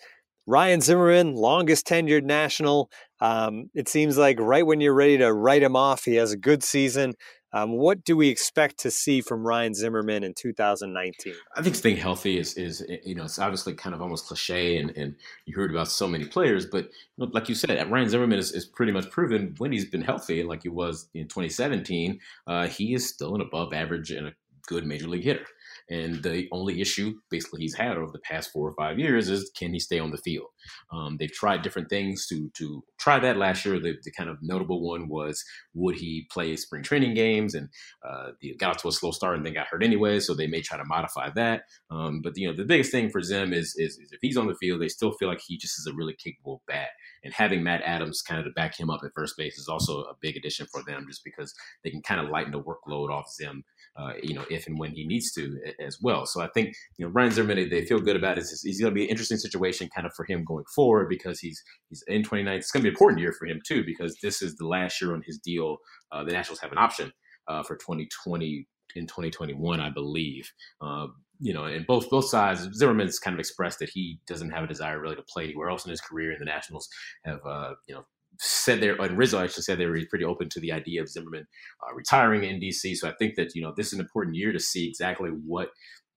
Ryan 0.47 0.81
Zimmerman, 0.81 1.35
longest 1.35 1.85
tenured 1.85 2.23
National. 2.23 2.89
Um, 3.19 3.69
it 3.75 3.89
seems 3.89 4.17
like 4.17 4.39
right 4.39 4.65
when 4.65 4.79
you're 4.81 4.93
ready 4.93 5.17
to 5.17 5.33
write 5.33 5.61
him 5.61 5.75
off, 5.75 6.05
he 6.05 6.15
has 6.15 6.31
a 6.31 6.37
good 6.37 6.63
season. 6.63 7.13
Um, 7.57 7.71
what 7.71 8.03
do 8.03 8.15
we 8.15 8.29
expect 8.29 8.77
to 8.79 8.91
see 8.91 9.21
from 9.21 9.45
Ryan 9.45 9.73
Zimmerman 9.73 10.23
in 10.23 10.33
2019? 10.35 11.33
I 11.55 11.61
think 11.63 11.75
staying 11.75 11.97
healthy 11.97 12.37
is, 12.37 12.53
is 12.53 12.85
you 13.03 13.15
know, 13.15 13.23
it's 13.23 13.39
obviously 13.39 13.73
kind 13.73 13.95
of 13.95 14.01
almost 14.01 14.27
cliche, 14.27 14.77
and, 14.77 14.91
and 14.91 15.15
you 15.45 15.55
heard 15.55 15.71
about 15.71 15.87
so 15.87 16.07
many 16.07 16.25
players, 16.25 16.67
but 16.67 16.89
like 17.17 17.49
you 17.49 17.55
said, 17.55 17.89
Ryan 17.89 18.09
Zimmerman 18.09 18.37
is, 18.37 18.51
is 18.51 18.65
pretty 18.65 18.91
much 18.91 19.09
proven 19.09 19.55
when 19.57 19.71
he's 19.71 19.85
been 19.85 20.01
healthy, 20.01 20.43
like 20.43 20.63
he 20.63 20.69
was 20.69 21.09
in 21.15 21.23
2017, 21.23 22.19
uh, 22.45 22.67
he 22.67 22.93
is 22.93 23.09
still 23.09 23.33
an 23.33 23.41
above 23.41 23.73
average 23.73 24.11
and 24.11 24.27
a 24.27 24.33
good 24.67 24.85
major 24.85 25.07
league 25.07 25.23
hitter. 25.23 25.45
And 25.89 26.21
the 26.21 26.47
only 26.51 26.81
issue 26.81 27.15
basically 27.29 27.61
he's 27.61 27.75
had 27.75 27.97
over 27.97 28.11
the 28.11 28.19
past 28.19 28.51
four 28.51 28.67
or 28.67 28.73
five 28.75 28.99
years 28.99 29.29
is 29.29 29.49
can 29.57 29.73
he 29.73 29.79
stay 29.79 29.99
on 29.99 30.11
the 30.11 30.17
field? 30.17 30.47
Um, 30.91 31.17
they've 31.17 31.31
tried 31.31 31.61
different 31.61 31.89
things 31.89 32.27
to 32.27 32.49
to 32.57 32.83
try 32.99 33.19
that 33.19 33.37
last 33.37 33.65
year. 33.65 33.79
The, 33.79 33.95
the, 34.03 34.11
kind 34.11 34.29
of 34.29 34.37
notable 34.41 34.81
one 34.81 35.07
was 35.07 35.43
would 35.73 35.95
he 35.95 36.27
play 36.31 36.55
spring 36.57 36.83
training 36.83 37.13
games? 37.13 37.55
And 37.55 37.69
uh, 38.07 38.31
the 38.41 38.55
got 38.57 38.71
off 38.71 38.81
to 38.81 38.89
a 38.89 38.91
slow 38.91 39.11
start 39.11 39.37
and 39.37 39.45
then 39.45 39.53
got 39.53 39.67
hurt 39.67 39.83
anyway, 39.83 40.19
so 40.19 40.33
they 40.33 40.47
may 40.47 40.61
try 40.61 40.77
to 40.77 40.83
modify 40.85 41.29
that. 41.35 41.63
Um, 41.89 42.21
but 42.21 42.33
you 42.35 42.49
know 42.49 42.55
the 42.55 42.65
biggest 42.65 42.91
thing 42.91 43.09
for 43.09 43.21
Zim 43.21 43.53
is, 43.53 43.75
is, 43.77 43.97
is 43.97 44.11
if 44.11 44.19
he's 44.21 44.37
on 44.37 44.47
the 44.47 44.55
field, 44.55 44.81
they 44.81 44.89
still 44.89 45.13
feel 45.13 45.29
like 45.29 45.41
he 45.45 45.57
just 45.57 45.79
is 45.79 45.87
a 45.87 45.95
really 45.95 46.15
capable 46.15 46.63
bat. 46.67 46.89
And 47.23 47.33
having 47.33 47.63
Matt 47.63 47.81
Adams 47.83 48.21
kind 48.21 48.39
of 48.39 48.45
to 48.45 48.51
back 48.51 48.77
him 48.77 48.89
up 48.89 49.01
at 49.03 49.11
first 49.15 49.37
base 49.37 49.57
is 49.57 49.67
also 49.67 50.01
a 50.01 50.15
big 50.19 50.35
addition 50.35 50.67
for 50.71 50.83
them, 50.83 51.05
just 51.07 51.23
because 51.23 51.53
they 51.83 51.89
can 51.89 52.01
kind 52.01 52.19
of 52.19 52.29
lighten 52.29 52.51
the 52.51 52.61
workload 52.61 53.09
off 53.09 53.31
Zim 53.31 53.63
uh, 53.97 54.13
you 54.21 54.33
know, 54.33 54.45
if 54.49 54.67
and 54.67 54.77
when 54.77 54.91
he 54.91 55.05
needs 55.05 55.31
to 55.33 55.57
as 55.83 55.97
well. 56.01 56.25
So 56.25 56.41
I 56.41 56.47
think, 56.53 56.75
you 56.97 57.05
know, 57.05 57.11
Ryan 57.11 57.31
Zimmerman, 57.31 57.69
they 57.69 57.85
feel 57.85 57.99
good 57.99 58.15
about 58.15 58.37
it. 58.37 58.41
It's, 58.41 58.61
he's 58.61 58.79
going 58.79 58.91
to 58.91 58.95
be 58.95 59.03
an 59.03 59.09
interesting 59.09 59.37
situation 59.37 59.89
kind 59.93 60.05
of 60.05 60.13
for 60.13 60.25
him 60.25 60.43
going 60.43 60.65
forward 60.75 61.09
because 61.09 61.39
he's 61.39 61.61
he's 61.89 62.03
in 62.07 62.23
29. 62.23 62.53
It's 62.55 62.71
going 62.71 62.81
to 62.81 62.83
be 62.83 62.89
an 62.89 62.93
important 62.93 63.21
year 63.21 63.33
for 63.33 63.47
him 63.47 63.59
too 63.67 63.83
because 63.83 64.17
this 64.21 64.41
is 64.41 64.55
the 64.57 64.67
last 64.67 65.01
year 65.01 65.13
on 65.13 65.23
his 65.25 65.39
deal. 65.39 65.77
Uh, 66.11 66.23
the 66.23 66.31
Nationals 66.31 66.59
have 66.59 66.71
an 66.71 66.77
option 66.77 67.11
uh, 67.47 67.63
for 67.63 67.75
2020 67.75 68.67
in 68.95 69.07
2021, 69.07 69.79
I 69.79 69.89
believe. 69.89 70.51
Uh, 70.81 71.07
you 71.39 71.53
know, 71.53 71.65
and 71.65 71.85
both 71.85 72.09
both 72.09 72.29
sides, 72.29 72.67
Zimmerman's 72.73 73.19
kind 73.19 73.33
of 73.33 73.39
expressed 73.39 73.79
that 73.79 73.89
he 73.89 74.19
doesn't 74.27 74.51
have 74.51 74.63
a 74.63 74.67
desire 74.67 74.99
really 74.99 75.15
to 75.15 75.23
play 75.23 75.45
anywhere 75.45 75.69
else 75.69 75.85
in 75.85 75.91
his 75.91 76.01
career, 76.01 76.31
and 76.31 76.41
the 76.41 76.45
Nationals 76.45 76.87
have, 77.25 77.39
uh, 77.45 77.73
you 77.87 77.93
know, 77.93 78.05
said 78.39 78.81
there, 78.81 78.95
and 78.95 79.17
Rizzo 79.17 79.39
actually 79.39 79.63
said 79.63 79.77
they 79.77 79.85
were 79.85 79.99
pretty 80.09 80.25
open 80.25 80.49
to 80.49 80.59
the 80.59 80.71
idea 80.71 81.01
of 81.01 81.09
Zimmerman 81.09 81.47
uh, 81.87 81.93
retiring 81.93 82.43
in 82.43 82.59
DC. 82.59 82.95
So 82.95 83.09
I 83.09 83.13
think 83.19 83.35
that 83.35 83.55
you 83.55 83.61
know 83.61 83.73
this 83.75 83.87
is 83.87 83.93
an 83.93 83.99
important 83.99 84.35
year 84.35 84.51
to 84.51 84.59
see 84.59 84.87
exactly 84.87 85.29
what 85.29 85.69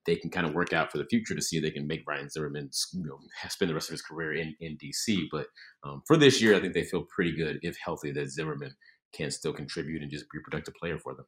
they 0.06 0.16
can 0.16 0.30
kind 0.30 0.46
of 0.46 0.54
work 0.54 0.72
out 0.72 0.90
for 0.90 0.98
the 0.98 1.06
future 1.06 1.34
to 1.34 1.42
see 1.42 1.56
if 1.56 1.62
they 1.62 1.70
can 1.70 1.86
make 1.86 2.02
Ryan 2.06 2.30
Zimmerman 2.30 2.70
you 2.92 3.04
know, 3.04 3.18
spend 3.48 3.70
the 3.70 3.74
rest 3.74 3.88
of 3.88 3.92
his 3.92 4.02
career 4.02 4.32
in, 4.34 4.54
in 4.60 4.78
DC. 4.78 5.26
But 5.30 5.46
um, 5.84 6.02
for 6.06 6.16
this 6.16 6.40
year, 6.40 6.56
I 6.56 6.60
think 6.60 6.72
they 6.72 6.84
feel 6.84 7.04
pretty 7.14 7.36
good, 7.36 7.58
if 7.62 7.76
healthy, 7.84 8.10
that 8.12 8.30
Zimmerman 8.30 8.74
can 9.12 9.30
still 9.30 9.52
contribute 9.52 10.02
and 10.02 10.10
just 10.10 10.24
be 10.32 10.38
a 10.38 10.42
productive 10.42 10.74
player 10.74 10.98
for 10.98 11.14
them. 11.14 11.26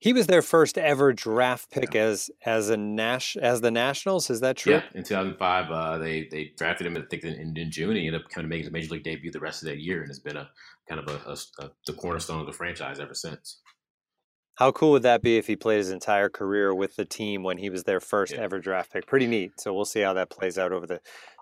He 0.00 0.14
was 0.14 0.26
their 0.26 0.40
first 0.40 0.78
ever 0.78 1.12
draft 1.12 1.70
pick 1.70 1.92
yeah. 1.92 2.02
as 2.02 2.30
as 2.44 2.70
a 2.70 2.76
Nash 2.76 3.36
as 3.36 3.60
the 3.60 3.70
Nationals. 3.70 4.30
Is 4.30 4.40
that 4.40 4.56
true? 4.56 4.72
Yeah, 4.72 4.82
in 4.94 5.04
2005, 5.04 5.70
uh, 5.70 5.98
they 5.98 6.26
they 6.30 6.52
drafted 6.56 6.86
him. 6.86 6.96
I 6.96 7.02
think 7.10 7.22
in, 7.22 7.56
in 7.56 7.70
June. 7.70 7.94
He 7.96 8.06
ended 8.06 8.22
up 8.22 8.30
kind 8.30 8.44
of 8.44 8.48
making 8.48 8.64
his 8.64 8.72
major 8.72 8.94
league 8.94 9.04
debut 9.04 9.30
the 9.30 9.40
rest 9.40 9.62
of 9.62 9.68
that 9.68 9.78
year, 9.78 10.00
and 10.00 10.08
has 10.08 10.18
been 10.18 10.38
a 10.38 10.48
kind 10.88 11.00
of 11.00 11.08
a, 11.08 11.30
a, 11.30 11.64
a 11.64 11.70
the 11.86 11.92
cornerstone 11.92 12.40
of 12.40 12.46
the 12.46 12.52
franchise 12.52 12.98
ever 12.98 13.14
since. 13.14 13.60
How 14.54 14.72
cool 14.72 14.90
would 14.92 15.02
that 15.04 15.22
be 15.22 15.38
if 15.38 15.46
he 15.46 15.56
played 15.56 15.78
his 15.78 15.90
entire 15.90 16.28
career 16.28 16.74
with 16.74 16.96
the 16.96 17.06
team 17.06 17.42
when 17.42 17.56
he 17.56 17.70
was 17.70 17.84
their 17.84 18.00
first 18.00 18.32
yeah. 18.32 18.40
ever 18.40 18.58
draft 18.58 18.92
pick? 18.92 19.06
Pretty 19.06 19.26
neat. 19.26 19.58
So 19.58 19.72
we'll 19.72 19.86
see 19.86 20.00
how 20.00 20.12
that 20.14 20.28
plays 20.28 20.58
out 20.58 20.72
over 20.72 20.86
the 20.86 21.00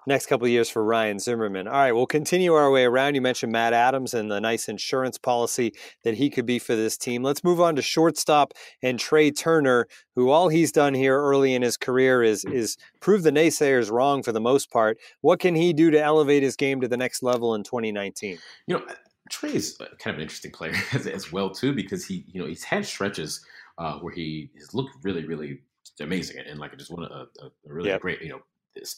next 0.08 0.26
couple 0.26 0.46
of 0.46 0.50
years 0.50 0.68
for 0.68 0.82
Ryan 0.82 1.18
Zimmerman. 1.18 1.68
All 1.68 1.74
right, 1.74 1.92
we'll 1.92 2.06
continue 2.06 2.54
our 2.54 2.70
way 2.70 2.84
around. 2.84 3.14
You 3.14 3.20
mentioned 3.20 3.52
Matt 3.52 3.72
Adams 3.72 4.14
and 4.14 4.30
the 4.30 4.40
nice 4.40 4.68
insurance 4.68 5.18
policy 5.18 5.72
that 6.02 6.14
he 6.14 6.30
could 6.30 6.46
be 6.46 6.58
for 6.58 6.74
this 6.74 6.96
team. 6.96 7.22
Let's 7.22 7.44
move 7.44 7.60
on 7.60 7.76
to 7.76 7.82
shortstop 7.82 8.52
and 8.82 8.98
Trea 8.98 9.30
Turner, 9.30 9.86
who 10.16 10.30
all 10.30 10.48
he's 10.48 10.72
done 10.72 10.94
here 10.94 11.16
early 11.16 11.54
in 11.54 11.62
his 11.62 11.76
career 11.76 12.22
is 12.22 12.44
is 12.44 12.76
prove 13.00 13.22
the 13.22 13.30
naysayers 13.30 13.90
wrong 13.90 14.22
for 14.22 14.32
the 14.32 14.40
most 14.40 14.70
part. 14.70 14.98
What 15.20 15.38
can 15.38 15.54
he 15.54 15.72
do 15.72 15.90
to 15.90 16.00
elevate 16.00 16.42
his 16.42 16.56
game 16.56 16.80
to 16.80 16.88
the 16.88 16.96
next 16.96 17.22
level 17.22 17.54
in 17.54 17.62
2019? 17.62 18.38
You 18.66 18.78
know, 18.78 18.86
Trea 19.30 19.54
is 19.54 19.76
kind 19.76 20.14
of 20.14 20.16
an 20.16 20.22
interesting 20.22 20.50
player 20.50 20.74
as, 20.92 21.06
as, 21.06 21.32
well 21.32 21.50
too 21.50 21.72
because 21.72 22.04
he 22.04 22.24
you 22.32 22.40
know 22.40 22.48
he's 22.48 22.64
had 22.64 22.86
stretches 22.86 23.44
uh, 23.78 23.98
where 23.98 24.12
he 24.12 24.50
has 24.58 24.74
looked 24.74 24.92
really 25.02 25.24
really 25.24 25.60
amazing 26.00 26.38
and 26.48 26.58
like 26.58 26.76
just 26.76 26.90
one 26.90 27.04
a, 27.04 27.26
a 27.44 27.50
really 27.64 27.88
yep. 27.88 28.00
great 28.00 28.22
you 28.22 28.28
know 28.28 28.40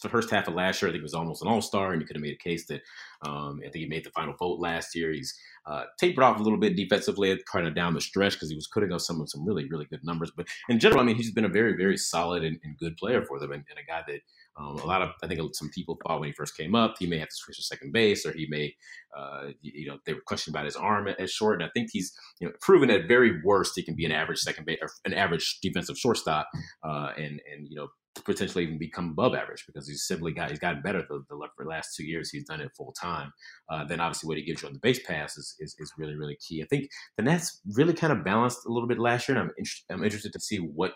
the 0.02 0.08
first 0.08 0.30
half 0.30 0.48
of 0.48 0.54
last 0.54 0.80
year, 0.80 0.88
I 0.88 0.92
think 0.92 1.00
he 1.00 1.04
was 1.04 1.14
almost 1.14 1.42
an 1.42 1.48
all 1.48 1.60
star, 1.62 1.92
and 1.92 2.00
you 2.00 2.06
could 2.06 2.16
have 2.16 2.22
made 2.22 2.34
a 2.34 2.42
case 2.42 2.66
that 2.66 2.82
um, 3.22 3.60
I 3.60 3.70
think 3.70 3.82
he 3.82 3.86
made 3.86 4.04
the 4.04 4.10
final 4.10 4.34
vote 4.34 4.60
last 4.60 4.94
year. 4.94 5.12
He's 5.12 5.38
uh, 5.66 5.84
tapered 5.98 6.24
off 6.24 6.40
a 6.40 6.42
little 6.42 6.58
bit 6.58 6.76
defensively, 6.76 7.38
kind 7.50 7.66
of 7.66 7.74
down 7.74 7.94
the 7.94 8.00
stretch 8.00 8.34
because 8.34 8.50
he 8.50 8.56
was 8.56 8.68
putting 8.72 8.92
up 8.92 9.00
some 9.00 9.26
some 9.26 9.46
really 9.46 9.68
really 9.68 9.86
good 9.86 10.04
numbers. 10.04 10.32
But 10.36 10.46
in 10.68 10.78
general, 10.78 11.00
I 11.00 11.04
mean, 11.04 11.16
he's 11.16 11.32
been 11.32 11.44
a 11.44 11.48
very 11.48 11.76
very 11.76 11.96
solid 11.96 12.44
and, 12.44 12.58
and 12.64 12.76
good 12.78 12.96
player 12.96 13.24
for 13.24 13.38
them, 13.38 13.52
and, 13.52 13.64
and 13.70 13.78
a 13.78 13.84
guy 13.90 14.02
that. 14.06 14.20
Um, 14.58 14.76
a 14.78 14.84
lot 14.84 15.00
of, 15.00 15.10
I 15.22 15.28
think, 15.28 15.40
some 15.54 15.70
people 15.70 15.96
thought 16.02 16.20
when 16.20 16.28
he 16.28 16.34
first 16.34 16.56
came 16.56 16.74
up, 16.74 16.96
he 16.98 17.06
may 17.06 17.18
have 17.18 17.28
to 17.28 17.34
switch 17.34 17.56
to 17.56 17.62
second 17.62 17.92
base, 17.92 18.26
or 18.26 18.32
he 18.32 18.46
may, 18.50 18.74
uh, 19.16 19.52
you 19.62 19.86
know, 19.86 19.98
they 20.04 20.12
were 20.12 20.20
questioning 20.26 20.54
about 20.54 20.66
his 20.66 20.76
arm 20.76 21.08
at, 21.08 21.30
short. 21.30 21.62
And 21.62 21.64
I 21.64 21.70
think 21.72 21.90
he's, 21.92 22.12
you 22.40 22.46
know, 22.46 22.52
proven 22.60 22.90
at 22.90 23.08
very 23.08 23.40
worst 23.42 23.72
he 23.76 23.82
can 23.82 23.94
be 23.94 24.04
an 24.04 24.12
average 24.12 24.40
second 24.40 24.66
base, 24.66 24.78
an 25.04 25.14
average 25.14 25.60
defensive 25.62 25.96
shortstop, 25.96 26.48
uh, 26.82 27.12
and 27.16 27.40
and 27.50 27.68
you 27.68 27.76
know, 27.76 27.88
potentially 28.24 28.64
even 28.64 28.78
become 28.78 29.10
above 29.10 29.34
average 29.34 29.64
because 29.66 29.88
he's 29.88 30.06
simply 30.06 30.32
got 30.32 30.50
he's 30.50 30.58
gotten 30.58 30.82
better 30.82 31.02
the, 31.08 31.22
the, 31.28 31.38
the 31.58 31.64
last 31.64 31.94
two 31.96 32.04
years 32.04 32.30
he's 32.30 32.44
done 32.44 32.60
it 32.60 32.70
full 32.76 32.92
time. 33.00 33.32
Uh, 33.70 33.84
then 33.84 34.00
obviously 34.00 34.26
what 34.26 34.36
he 34.36 34.44
gives 34.44 34.62
you 34.62 34.68
on 34.68 34.74
the 34.74 34.80
base 34.80 35.00
pass 35.06 35.36
is, 35.36 35.56
is, 35.60 35.74
is 35.78 35.92
really 35.96 36.16
really 36.16 36.36
key. 36.46 36.62
I 36.62 36.66
think 36.66 36.88
the 37.16 37.22
Nats 37.22 37.60
really 37.74 37.94
kind 37.94 38.12
of 38.12 38.24
balanced 38.24 38.66
a 38.66 38.72
little 38.72 38.88
bit 38.88 38.98
last 38.98 39.28
year, 39.28 39.38
and 39.38 39.48
I'm 39.48 39.54
in, 39.56 39.64
I'm 39.90 40.04
interested 40.04 40.32
to 40.32 40.40
see 40.40 40.58
what 40.58 40.92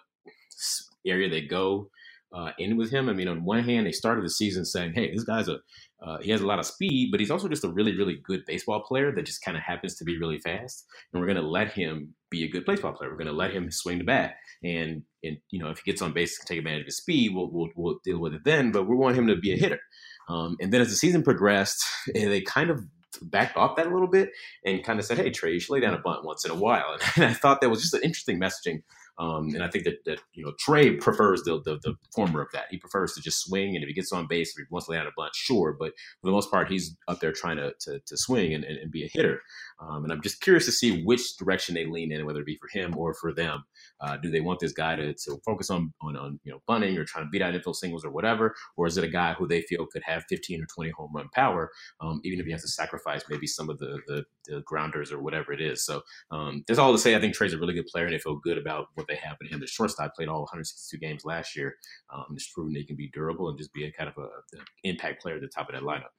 area 1.06 1.28
they 1.28 1.42
go 1.42 1.90
uh, 2.34 2.50
in 2.58 2.76
with 2.76 2.90
him. 2.90 3.08
I 3.08 3.12
mean, 3.12 3.28
on 3.28 3.44
one 3.44 3.62
hand, 3.62 3.86
they 3.86 3.92
started 3.92 4.24
the 4.24 4.30
season 4.30 4.64
saying, 4.64 4.94
"Hey, 4.94 5.12
this 5.12 5.24
guy's 5.24 5.48
a 5.48 5.58
uh, 6.04 6.18
he 6.18 6.30
has 6.30 6.42
a 6.42 6.46
lot 6.46 6.58
of 6.58 6.66
speed, 6.66 7.10
but 7.10 7.18
he's 7.18 7.30
also 7.30 7.48
just 7.48 7.64
a 7.64 7.68
really, 7.68 7.96
really 7.96 8.20
good 8.22 8.44
baseball 8.46 8.82
player 8.82 9.10
that 9.12 9.24
just 9.24 9.42
kind 9.42 9.56
of 9.56 9.62
happens 9.62 9.96
to 9.96 10.04
be 10.04 10.18
really 10.18 10.38
fast. 10.38 10.84
And 11.12 11.20
we're 11.20 11.26
going 11.26 11.42
to 11.42 11.48
let 11.48 11.72
him 11.72 12.14
be 12.30 12.44
a 12.44 12.48
good 12.48 12.66
baseball 12.66 12.92
player. 12.92 13.10
We're 13.10 13.16
going 13.16 13.26
to 13.28 13.32
let 13.32 13.52
him 13.52 13.70
swing 13.70 13.98
the 13.98 14.04
bat, 14.04 14.34
and 14.62 15.02
and 15.22 15.38
you 15.50 15.58
know 15.58 15.70
if 15.70 15.78
he 15.78 15.90
gets 15.90 16.02
on 16.02 16.12
base, 16.12 16.38
take 16.44 16.58
advantage 16.58 16.82
of 16.82 16.86
his 16.86 16.98
speed. 16.98 17.34
We'll 17.34 17.48
we'll, 17.50 17.68
we'll 17.74 17.98
deal 18.04 18.18
with 18.18 18.34
it 18.34 18.44
then. 18.44 18.70
But 18.70 18.86
we 18.86 18.96
want 18.96 19.16
him 19.16 19.26
to 19.28 19.36
be 19.36 19.52
a 19.52 19.56
hitter. 19.56 19.80
Um, 20.28 20.56
and 20.60 20.72
then 20.72 20.80
as 20.82 20.88
the 20.88 20.96
season 20.96 21.22
progressed, 21.22 21.82
they 22.14 22.42
kind 22.42 22.70
of 22.70 22.84
backed 23.22 23.56
off 23.56 23.76
that 23.76 23.86
a 23.86 23.90
little 23.90 24.08
bit 24.08 24.30
and 24.64 24.84
kind 24.84 24.98
of 24.98 25.06
said, 25.06 25.16
"Hey, 25.16 25.30
Trea, 25.30 25.54
you 25.54 25.60
should 25.60 25.72
lay 25.72 25.80
down 25.80 25.94
a 25.94 25.98
bunt 25.98 26.24
once 26.24 26.44
in 26.44 26.50
a 26.50 26.54
while." 26.56 26.98
And 27.16 27.24
I 27.24 27.32
thought 27.32 27.62
that 27.62 27.70
was 27.70 27.80
just 27.80 27.94
an 27.94 28.02
interesting 28.02 28.38
messaging 28.38 28.82
um, 29.18 29.54
and 29.54 29.62
I 29.62 29.68
think 29.68 29.84
that, 29.84 30.04
that 30.06 30.20
you 30.32 30.44
know 30.44 30.52
Trea 30.58 30.96
prefers 30.96 31.42
the, 31.42 31.60
the, 31.64 31.78
the 31.82 31.94
former 32.14 32.42
of 32.42 32.48
that. 32.52 32.66
He 32.70 32.78
prefers 32.78 33.12
to 33.14 33.20
just 33.20 33.40
swing, 33.40 33.74
and 33.74 33.82
if 33.82 33.88
he 33.88 33.94
gets 33.94 34.12
on 34.12 34.26
base, 34.26 34.50
if 34.50 34.56
he 34.56 34.64
wants 34.70 34.86
to 34.86 34.92
lay 34.92 34.98
out 34.98 35.06
a 35.06 35.12
bunch, 35.16 35.36
sure. 35.36 35.76
But 35.78 35.92
for 36.20 36.26
the 36.26 36.32
most 36.32 36.50
part, 36.50 36.70
he's 36.70 36.96
up 37.06 37.20
there 37.20 37.32
trying 37.32 37.58
to 37.58 37.74
to, 37.82 38.00
to 38.00 38.16
swing 38.16 38.52
and, 38.54 38.64
and, 38.64 38.76
and, 38.78 38.90
be 38.90 39.04
a 39.04 39.10
hitter. 39.12 39.40
Um, 39.80 40.04
and 40.04 40.12
I'm 40.12 40.22
just 40.22 40.40
curious 40.40 40.66
to 40.66 40.72
see 40.72 41.04
which 41.04 41.36
direction 41.36 41.74
they 41.74 41.86
lean 41.86 42.10
in, 42.10 42.26
whether 42.26 42.40
it 42.40 42.46
be 42.46 42.58
for 42.60 42.68
him 42.76 42.96
or 42.96 43.14
for 43.14 43.32
them. 43.32 43.64
Uh, 44.00 44.16
do 44.16 44.30
they 44.30 44.40
want 44.40 44.60
this 44.60 44.72
guy 44.72 44.96
to, 44.96 45.14
to 45.14 45.36
focus 45.44 45.70
on, 45.70 45.92
on, 46.02 46.16
on 46.16 46.38
you 46.44 46.52
know 46.52 46.60
bunting 46.66 46.96
or 46.98 47.04
trying 47.04 47.24
to 47.24 47.30
beat 47.30 47.42
out 47.42 47.54
infield 47.54 47.76
singles 47.76 48.04
or 48.04 48.10
whatever, 48.10 48.54
or 48.76 48.86
is 48.86 48.96
it 48.96 49.04
a 49.04 49.08
guy 49.08 49.32
who 49.34 49.46
they 49.46 49.62
feel 49.62 49.86
could 49.86 50.02
have 50.04 50.24
15 50.28 50.62
or 50.62 50.66
20 50.74 50.90
home 50.90 51.10
run 51.14 51.28
power, 51.34 51.70
um, 52.00 52.20
even 52.24 52.40
if 52.40 52.46
he 52.46 52.52
has 52.52 52.62
to 52.62 52.68
sacrifice 52.68 53.22
maybe 53.28 53.46
some 53.46 53.70
of 53.70 53.78
the 53.78 53.98
the, 54.06 54.24
the 54.46 54.60
grounders 54.62 55.12
or 55.12 55.22
whatever 55.22 55.52
it 55.52 55.60
is? 55.60 55.84
So 55.84 56.02
um, 56.30 56.64
there's 56.66 56.78
all 56.78 56.92
to 56.92 56.98
say. 56.98 57.14
I 57.14 57.20
think 57.20 57.34
Trea's 57.34 57.54
a 57.54 57.58
really 57.58 57.74
good 57.74 57.86
player, 57.86 58.04
and 58.04 58.14
they 58.14 58.18
feel 58.18 58.36
good 58.36 58.58
about 58.58 58.88
what 58.94 59.06
they 59.08 59.16
have 59.16 59.36
in 59.40 59.48
him. 59.48 59.60
The 59.60 59.66
shortstop 59.66 60.14
played 60.14 60.28
all 60.28 60.40
162 60.40 60.98
games 60.98 61.24
last 61.24 61.56
year. 61.56 61.76
Um, 62.12 62.26
it's 62.34 62.50
proven 62.52 62.74
he 62.74 62.84
can 62.84 62.96
be 62.96 63.10
durable 63.12 63.48
and 63.48 63.58
just 63.58 63.72
be 63.72 63.84
a 63.84 63.92
kind 63.92 64.08
of 64.08 64.16
a, 64.18 64.26
a 64.26 64.60
impact 64.82 65.22
player 65.22 65.36
at 65.36 65.40
the 65.40 65.48
top 65.48 65.68
of 65.68 65.74
that 65.74 65.82
lineup. 65.82 66.10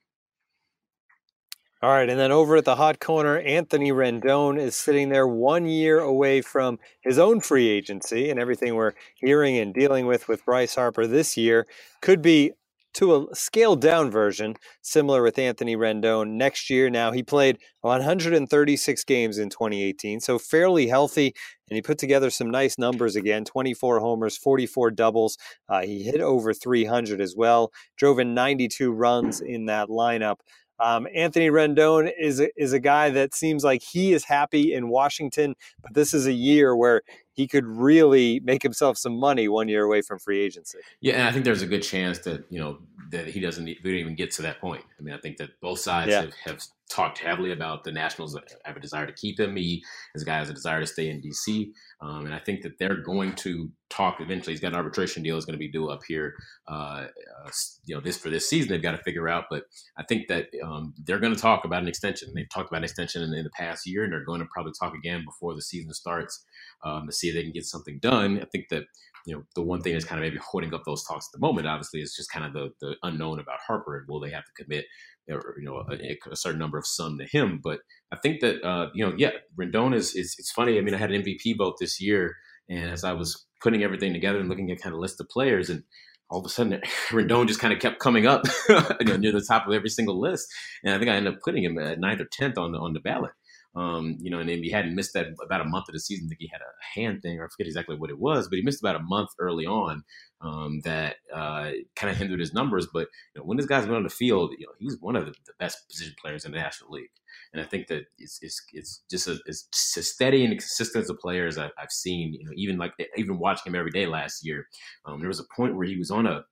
All 1.82 1.90
right, 1.90 2.08
and 2.08 2.18
then 2.18 2.32
over 2.32 2.56
at 2.56 2.64
the 2.64 2.76
hot 2.76 3.00
corner, 3.00 3.38
Anthony 3.38 3.92
Rendon 3.92 4.58
is 4.58 4.74
sitting 4.74 5.10
there 5.10 5.28
one 5.28 5.66
year 5.66 6.00
away 6.00 6.40
from 6.40 6.78
his 7.02 7.18
own 7.18 7.40
free 7.40 7.68
agency, 7.68 8.30
and 8.30 8.40
everything 8.40 8.74
we're 8.74 8.94
hearing 9.14 9.58
and 9.58 9.74
dealing 9.74 10.06
with 10.06 10.26
with 10.26 10.42
Bryce 10.46 10.76
Harper 10.76 11.06
this 11.06 11.36
year 11.36 11.66
could 12.00 12.22
be 12.22 12.52
to 12.94 13.14
a 13.14 13.34
scaled 13.34 13.82
down 13.82 14.10
version, 14.10 14.54
similar 14.80 15.22
with 15.22 15.38
Anthony 15.38 15.76
Rendon 15.76 16.30
next 16.38 16.70
year. 16.70 16.88
Now, 16.88 17.12
he 17.12 17.22
played 17.22 17.58
136 17.82 19.04
games 19.04 19.36
in 19.36 19.50
2018, 19.50 20.20
so 20.20 20.38
fairly 20.38 20.86
healthy, 20.86 21.34
and 21.68 21.76
he 21.76 21.82
put 21.82 21.98
together 21.98 22.30
some 22.30 22.50
nice 22.50 22.78
numbers 22.78 23.16
again 23.16 23.44
24 23.44 24.00
homers, 24.00 24.38
44 24.38 24.92
doubles. 24.92 25.36
Uh, 25.68 25.82
he 25.82 26.04
hit 26.04 26.22
over 26.22 26.54
300 26.54 27.20
as 27.20 27.34
well, 27.36 27.70
drove 27.98 28.18
in 28.18 28.32
92 28.32 28.90
runs 28.90 29.42
in 29.42 29.66
that 29.66 29.88
lineup. 29.88 30.36
Um, 30.78 31.06
Anthony 31.14 31.48
Rendon 31.48 32.10
is 32.18 32.40
a, 32.40 32.48
is 32.56 32.72
a 32.72 32.78
guy 32.78 33.10
that 33.10 33.34
seems 33.34 33.64
like 33.64 33.82
he 33.82 34.12
is 34.12 34.24
happy 34.24 34.74
in 34.74 34.88
Washington, 34.88 35.54
but 35.82 35.94
this 35.94 36.12
is 36.12 36.26
a 36.26 36.32
year 36.32 36.76
where 36.76 37.02
he 37.32 37.46
could 37.46 37.66
really 37.66 38.40
make 38.40 38.62
himself 38.62 38.96
some 38.96 39.18
money 39.18 39.48
one 39.48 39.68
year 39.68 39.84
away 39.84 40.02
from 40.02 40.18
free 40.18 40.40
agency. 40.40 40.78
Yeah, 41.00 41.14
and 41.14 41.28
I 41.28 41.32
think 41.32 41.44
there's 41.44 41.62
a 41.62 41.66
good 41.66 41.82
chance 41.82 42.18
that 42.20 42.44
you 42.50 42.58
know 42.58 42.78
that 43.10 43.26
he 43.26 43.40
doesn't 43.40 43.68
even 43.68 44.14
get 44.16 44.30
to 44.32 44.42
that 44.42 44.60
point. 44.60 44.82
I 44.98 45.02
mean, 45.02 45.14
I 45.14 45.18
think 45.18 45.36
that 45.36 45.60
both 45.60 45.78
sides 45.78 46.10
yeah. 46.10 46.22
have, 46.22 46.34
have, 46.44 46.62
talked 46.88 47.18
heavily 47.18 47.52
about 47.52 47.84
the 47.84 47.92
Nationals 47.92 48.36
have 48.64 48.76
a 48.76 48.80
desire 48.80 49.06
to 49.06 49.12
keep 49.12 49.40
him. 49.40 49.56
He, 49.56 49.84
this 50.14 50.24
guy 50.24 50.38
has 50.38 50.48
a 50.48 50.54
desire 50.54 50.80
to 50.80 50.86
stay 50.86 51.10
in 51.10 51.20
DC, 51.20 51.70
um, 52.00 52.26
and 52.26 52.34
I 52.34 52.38
think 52.38 52.62
that 52.62 52.78
they're 52.78 53.02
going 53.02 53.34
to 53.36 53.70
talk 53.90 54.20
eventually. 54.20 54.52
He's 54.52 54.60
got 54.60 54.72
an 54.72 54.76
arbitration 54.76 55.22
deal 55.22 55.36
is 55.36 55.44
going 55.44 55.54
to 55.54 55.58
be 55.58 55.70
due 55.70 55.88
up 55.88 56.02
here, 56.06 56.34
uh, 56.68 57.06
uh, 57.44 57.50
you 57.84 57.94
know, 57.94 58.00
this 58.00 58.16
for 58.16 58.30
this 58.30 58.48
season. 58.48 58.70
They've 58.70 58.82
got 58.82 58.92
to 58.92 59.02
figure 59.02 59.28
out, 59.28 59.44
but 59.50 59.64
I 59.96 60.04
think 60.04 60.28
that 60.28 60.46
um, 60.62 60.94
they're 61.04 61.18
going 61.18 61.34
to 61.34 61.40
talk 61.40 61.64
about 61.64 61.82
an 61.82 61.88
extension. 61.88 62.32
They've 62.34 62.48
talked 62.52 62.70
about 62.70 62.78
an 62.78 62.84
extension 62.84 63.22
in, 63.22 63.32
in, 63.34 63.44
the 63.44 63.50
past 63.50 63.86
year, 63.86 64.04
and 64.04 64.12
they're 64.12 64.24
going 64.24 64.40
to 64.40 64.48
probably 64.52 64.72
talk 64.78 64.94
again 64.94 65.24
before 65.24 65.54
the 65.54 65.62
season 65.62 65.92
starts 65.92 66.44
um, 66.84 67.06
to 67.06 67.12
see 67.12 67.28
if 67.28 67.34
they 67.34 67.42
can 67.42 67.52
get 67.52 67.64
something 67.64 67.98
done. 68.00 68.40
I 68.40 68.46
think 68.46 68.68
that 68.70 68.84
you 69.26 69.34
know, 69.34 69.42
the 69.56 69.62
one 69.62 69.82
thing 69.82 69.92
that's 69.92 70.04
kind 70.04 70.20
of 70.20 70.22
maybe 70.22 70.40
holding 70.40 70.72
up 70.72 70.84
those 70.84 71.04
talks 71.04 71.28
at 71.28 71.32
the 71.32 71.44
moment, 71.44 71.66
obviously, 71.66 72.00
is 72.00 72.14
just 72.14 72.30
kind 72.30 72.46
of 72.46 72.52
the, 72.52 72.70
the 72.80 72.94
unknown 73.02 73.40
about 73.40 73.58
Harper 73.66 73.98
and 73.98 74.08
will 74.08 74.20
they 74.20 74.30
have 74.30 74.44
to 74.44 74.62
commit, 74.62 74.86
you 75.28 75.40
know, 75.62 75.84
a, 75.90 76.16
a 76.30 76.36
certain 76.36 76.58
number 76.58 76.78
of 76.78 76.86
sum 76.86 77.18
to 77.18 77.26
him. 77.26 77.60
But 77.62 77.80
I 78.12 78.16
think 78.16 78.40
that, 78.40 78.62
uh, 78.62 78.90
you 78.94 79.04
know, 79.04 79.14
yeah, 79.16 79.30
Rendon 79.58 79.94
is, 79.94 80.14
is, 80.14 80.36
it's 80.38 80.52
funny. 80.52 80.78
I 80.78 80.80
mean, 80.80 80.94
I 80.94 80.98
had 80.98 81.10
an 81.10 81.22
MVP 81.22 81.58
vote 81.58 81.76
this 81.80 82.00
year, 82.00 82.36
and 82.68 82.90
as 82.90 83.04
I 83.04 83.12
was 83.12 83.46
putting 83.62 83.82
everything 83.82 84.12
together 84.12 84.38
and 84.38 84.48
looking 84.48 84.70
at 84.70 84.80
kind 84.80 84.94
of 84.94 85.00
list 85.00 85.20
of 85.20 85.28
players, 85.28 85.70
and 85.70 85.82
all 86.30 86.40
of 86.40 86.46
a 86.46 86.48
sudden 86.48 86.80
Rendon 87.10 87.48
just 87.48 87.60
kind 87.60 87.72
of 87.72 87.80
kept 87.80 88.00
coming 88.00 88.26
up 88.26 88.42
you 88.68 89.06
know, 89.06 89.16
near 89.16 89.32
the 89.32 89.44
top 89.46 89.66
of 89.66 89.74
every 89.74 89.90
single 89.90 90.20
list, 90.20 90.46
and 90.84 90.94
I 90.94 90.98
think 90.98 91.10
I 91.10 91.14
ended 91.14 91.34
up 91.34 91.40
putting 91.44 91.64
him 91.64 91.78
at 91.78 92.00
ninth 92.00 92.20
or 92.20 92.26
tenth 92.30 92.58
on 92.58 92.72
the 92.72 92.78
on 92.78 92.92
the 92.92 93.00
ballot. 93.00 93.32
Um, 93.76 94.16
you 94.20 94.30
know, 94.30 94.38
and 94.38 94.48
then 94.48 94.62
he 94.62 94.70
hadn't 94.70 94.94
missed 94.94 95.12
that 95.12 95.26
about 95.44 95.60
a 95.60 95.64
month 95.64 95.88
of 95.88 95.92
the 95.92 96.00
season. 96.00 96.26
I 96.26 96.28
think 96.30 96.40
he 96.40 96.50
had 96.50 96.62
a 96.62 96.98
hand 96.98 97.20
thing, 97.20 97.38
or 97.38 97.44
I 97.44 97.48
forget 97.48 97.66
exactly 97.66 97.94
what 97.94 98.08
it 98.08 98.18
was, 98.18 98.48
but 98.48 98.56
he 98.56 98.62
missed 98.62 98.80
about 98.80 98.96
a 98.96 99.02
month 99.02 99.28
early 99.38 99.66
on 99.66 100.02
um, 100.40 100.80
that 100.84 101.16
uh, 101.32 101.72
kind 101.94 102.10
of 102.10 102.16
hindered 102.16 102.40
his 102.40 102.54
numbers. 102.54 102.86
But 102.90 103.08
you 103.34 103.40
know, 103.40 103.44
when 103.44 103.58
this 103.58 103.66
guy's 103.66 103.84
been 103.84 103.94
on 103.94 104.02
the 104.02 104.08
field, 104.08 104.54
you 104.58 104.66
know, 104.66 104.72
he's 104.78 104.96
one 105.00 105.14
of 105.14 105.26
the, 105.26 105.32
the 105.46 105.52
best 105.58 105.86
position 105.90 106.14
players 106.20 106.46
in 106.46 106.52
the 106.52 106.58
National 106.58 106.90
League. 106.90 107.10
And 107.52 107.62
I 107.62 107.64
think 107.66 107.86
that 107.88 108.04
it's 108.18 108.38
it's, 108.42 108.62
it's 108.72 109.02
just 109.10 109.28
a, 109.28 109.38
it's 109.46 109.68
as 109.96 110.10
steady 110.10 110.44
and 110.44 110.52
consistent 110.52 111.04
as 111.04 111.10
a 111.10 111.14
player 111.14 111.46
as 111.46 111.58
I, 111.58 111.70
have 111.78 111.90
seen. 111.90 112.34
You 112.34 112.46
know, 112.46 112.52
even 112.54 112.78
like 112.78 112.92
even 113.16 113.38
watching 113.38 113.72
him 113.72 113.78
every 113.78 113.90
day 113.90 114.06
last 114.06 114.44
year, 114.44 114.66
um, 115.04 115.20
there 115.20 115.28
was 115.28 115.40
a 115.40 115.54
point 115.56 115.76
where 115.76 115.86
he 115.86 115.96
was 115.96 116.10
on 116.10 116.26
a, 116.26 116.44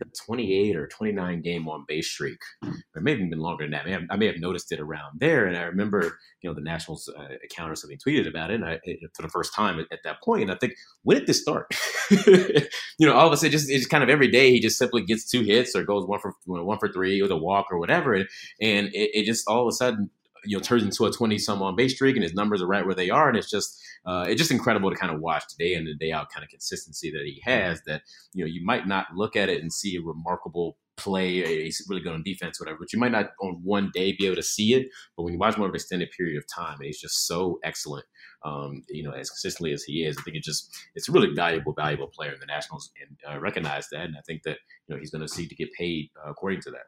a 0.00 0.04
28 0.26 0.76
or 0.76 0.86
29 0.86 1.42
game 1.42 1.68
on 1.68 1.84
base 1.86 2.10
streak. 2.10 2.38
Or 2.62 3.02
maybe 3.02 3.18
even 3.18 3.30
been 3.30 3.38
longer 3.38 3.64
than 3.64 3.72
that. 3.72 3.82
I 3.82 3.84
may, 3.84 3.92
have, 3.92 4.02
I 4.10 4.16
may 4.16 4.26
have 4.26 4.38
noticed 4.38 4.72
it 4.72 4.80
around 4.80 5.20
there. 5.20 5.46
And 5.46 5.56
I 5.56 5.62
remember, 5.62 6.18
you 6.42 6.50
know, 6.50 6.54
the 6.54 6.60
Nationals 6.60 7.08
uh, 7.08 7.34
account 7.44 7.70
or 7.70 7.74
something 7.74 7.98
tweeted 7.98 8.28
about 8.28 8.50
it, 8.50 8.54
and 8.54 8.64
I, 8.64 8.80
it, 8.84 8.98
for 9.14 9.22
the 9.22 9.28
first 9.28 9.54
time 9.54 9.78
at, 9.78 9.86
at, 9.92 10.00
that 10.04 10.22
point. 10.22 10.42
And 10.42 10.52
I 10.52 10.56
think, 10.56 10.74
when 11.02 11.18
did 11.18 11.26
this 11.26 11.40
start? 11.40 11.66
you 12.10 13.06
know, 13.06 13.14
all 13.14 13.26
of 13.26 13.32
a 13.32 13.36
sudden, 13.36 13.52
just 13.52 13.70
it's 13.70 13.86
kind 13.86 14.02
of 14.02 14.10
every 14.10 14.28
day 14.28 14.50
he 14.50 14.60
just 14.60 14.78
simply 14.78 15.02
gets 15.02 15.28
two 15.28 15.42
hits 15.42 15.74
or 15.74 15.84
goes 15.84 16.06
one 16.06 16.20
for 16.20 16.34
one 16.46 16.78
for 16.78 16.92
three 16.92 17.20
with 17.22 17.30
a 17.30 17.36
walk 17.36 17.66
or 17.70 17.78
whatever, 17.78 18.14
and, 18.14 18.28
and 18.60 18.88
it, 18.88 19.10
it 19.14 19.24
just 19.24 19.46
all 19.48 19.62
of 19.62 19.68
a 19.68 19.72
sudden 19.72 20.10
you 20.44 20.56
know 20.56 20.62
turns 20.62 20.82
into 20.82 21.04
a 21.06 21.12
20 21.12 21.38
some 21.38 21.62
on 21.62 21.76
base 21.76 21.94
streak 21.94 22.16
and 22.16 22.22
his 22.22 22.34
numbers 22.34 22.62
are 22.62 22.66
right 22.66 22.84
where 22.84 22.94
they 22.94 23.10
are. 23.10 23.28
And 23.28 23.36
it's 23.36 23.50
just 23.50 23.80
uh, 24.06 24.26
it's 24.28 24.38
just 24.38 24.50
incredible 24.50 24.90
to 24.90 24.96
kind 24.96 25.12
of 25.12 25.20
watch 25.20 25.44
day 25.58 25.74
in 25.74 25.86
and 25.86 25.98
day 25.98 26.12
out 26.12 26.30
kind 26.30 26.44
of 26.44 26.50
consistency 26.50 27.10
that 27.10 27.22
he 27.24 27.40
has 27.44 27.82
that 27.86 28.02
you 28.32 28.44
know 28.44 28.48
you 28.48 28.64
might 28.64 28.86
not 28.86 29.06
look 29.14 29.36
at 29.36 29.48
it 29.48 29.62
and 29.62 29.72
see 29.72 29.96
a 29.96 30.02
remarkable 30.02 30.76
play 30.96 31.62
he's 31.64 31.82
really 31.88 32.02
good 32.02 32.12
on 32.12 32.22
defense 32.22 32.60
whatever 32.60 32.76
but 32.78 32.92
you 32.92 32.98
might 32.98 33.10
not 33.10 33.30
on 33.40 33.58
one 33.64 33.90
day 33.94 34.12
be 34.12 34.26
able 34.26 34.36
to 34.36 34.42
see 34.42 34.74
it. 34.74 34.88
But 35.16 35.22
when 35.24 35.32
you 35.32 35.38
watch 35.38 35.56
more 35.56 35.66
of 35.66 35.72
an 35.72 35.76
extended 35.76 36.10
period 36.16 36.36
of 36.36 36.44
time 36.46 36.76
and 36.76 36.86
he's 36.86 37.00
just 37.00 37.26
so 37.26 37.58
excellent 37.64 38.04
um, 38.44 38.84
you 38.88 39.02
know 39.02 39.12
as 39.12 39.30
consistently 39.30 39.72
as 39.72 39.82
he 39.82 40.04
is. 40.04 40.16
I 40.18 40.22
think 40.22 40.36
it 40.36 40.42
just 40.42 40.74
it's 40.94 41.08
a 41.08 41.12
really 41.12 41.34
valuable 41.34 41.72
valuable 41.72 42.08
player 42.08 42.32
in 42.32 42.40
the 42.40 42.46
nationals 42.46 42.90
and 43.00 43.34
uh, 43.34 43.40
recognize 43.40 43.88
that. 43.90 44.04
And 44.04 44.16
i 44.16 44.22
think 44.26 44.42
that 44.44 44.58
you 44.86 44.94
know 44.94 44.98
he's 44.98 45.10
going 45.10 45.22
to 45.22 45.28
seek 45.28 45.48
to 45.48 45.54
get 45.54 45.72
paid 45.72 46.10
uh, 46.24 46.30
according 46.30 46.60
to 46.62 46.70
that 46.70 46.84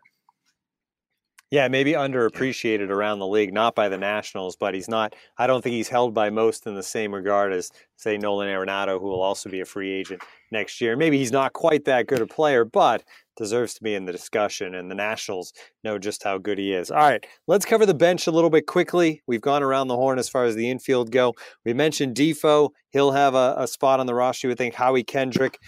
yeah, 1.53 1.69
maybe 1.69 1.93
underappreciated 1.93 2.89
around 2.89 3.19
the 3.19 3.27
league, 3.27 3.53
not 3.53 3.75
by 3.75 3.91
the 3.91 3.99
Nationals, 3.99 4.57
but 4.57 4.73
he's 4.73 4.89
not. 4.89 5.15
I 5.37 5.47
don't 5.47 5.61
think 5.61 5.75
he's 5.75 5.91
held 5.91 6.15
by 6.15 6.31
most 6.31 6.67
in 6.67 6.75
the 6.75 6.83
same 6.83 7.15
regard 7.15 7.53
as, 7.53 7.71
say, 7.97 8.17
Nolan 8.17 8.49
Arenado, 8.49 8.99
who 8.99 9.07
will 9.07 9.21
also 9.21 9.51
be 9.51 9.61
a 9.61 9.67
free 9.67 9.93
agent 9.93 10.23
next 10.51 10.81
year. 10.81 10.97
Maybe 10.97 11.19
he's 11.19 11.31
not 11.31 11.53
quite 11.53 11.85
that 11.85 12.07
good 12.07 12.23
a 12.23 12.27
player, 12.27 12.65
but 12.65 13.05
deserves 13.37 13.75
to 13.75 13.83
be 13.83 13.95
in 13.95 14.07
the 14.07 14.13
discussion, 14.13 14.75
and 14.75 14.91
the 14.91 14.95
Nationals 14.95 15.53
know 15.85 15.99
just 15.99 16.23
how 16.23 16.39
good 16.39 16.57
he 16.57 16.73
is. 16.73 16.91
All 16.91 16.97
right, 16.97 17.27
let's 17.47 17.67
cover 17.67 17.85
the 17.85 17.93
bench 17.93 18.27
a 18.27 18.31
little 18.31 18.49
bit 18.49 18.67
quickly. 18.67 19.23
We've 19.27 19.43
gone 19.43 19.63
around 19.63 19.89
the 19.89 19.97
horn 19.97 20.19
as 20.19 20.31
far 20.31 20.47
as 20.47 20.55
the 20.55 20.71
infield 20.71 21.13
go. 21.13 21.35
We 21.67 21.75
mentioned 21.75 22.17
Difo; 22.17 22.71
he'll 22.93 23.13
have 23.13 23.35
a, 23.35 23.57
a 23.59 23.67
spot 23.67 24.01
on 24.01 24.07
the 24.07 24.15
roster. 24.15 24.47
You 24.47 24.53
would 24.53 24.59
think 24.59 24.75
Howie 24.75 25.05
Kendrick 25.05 25.59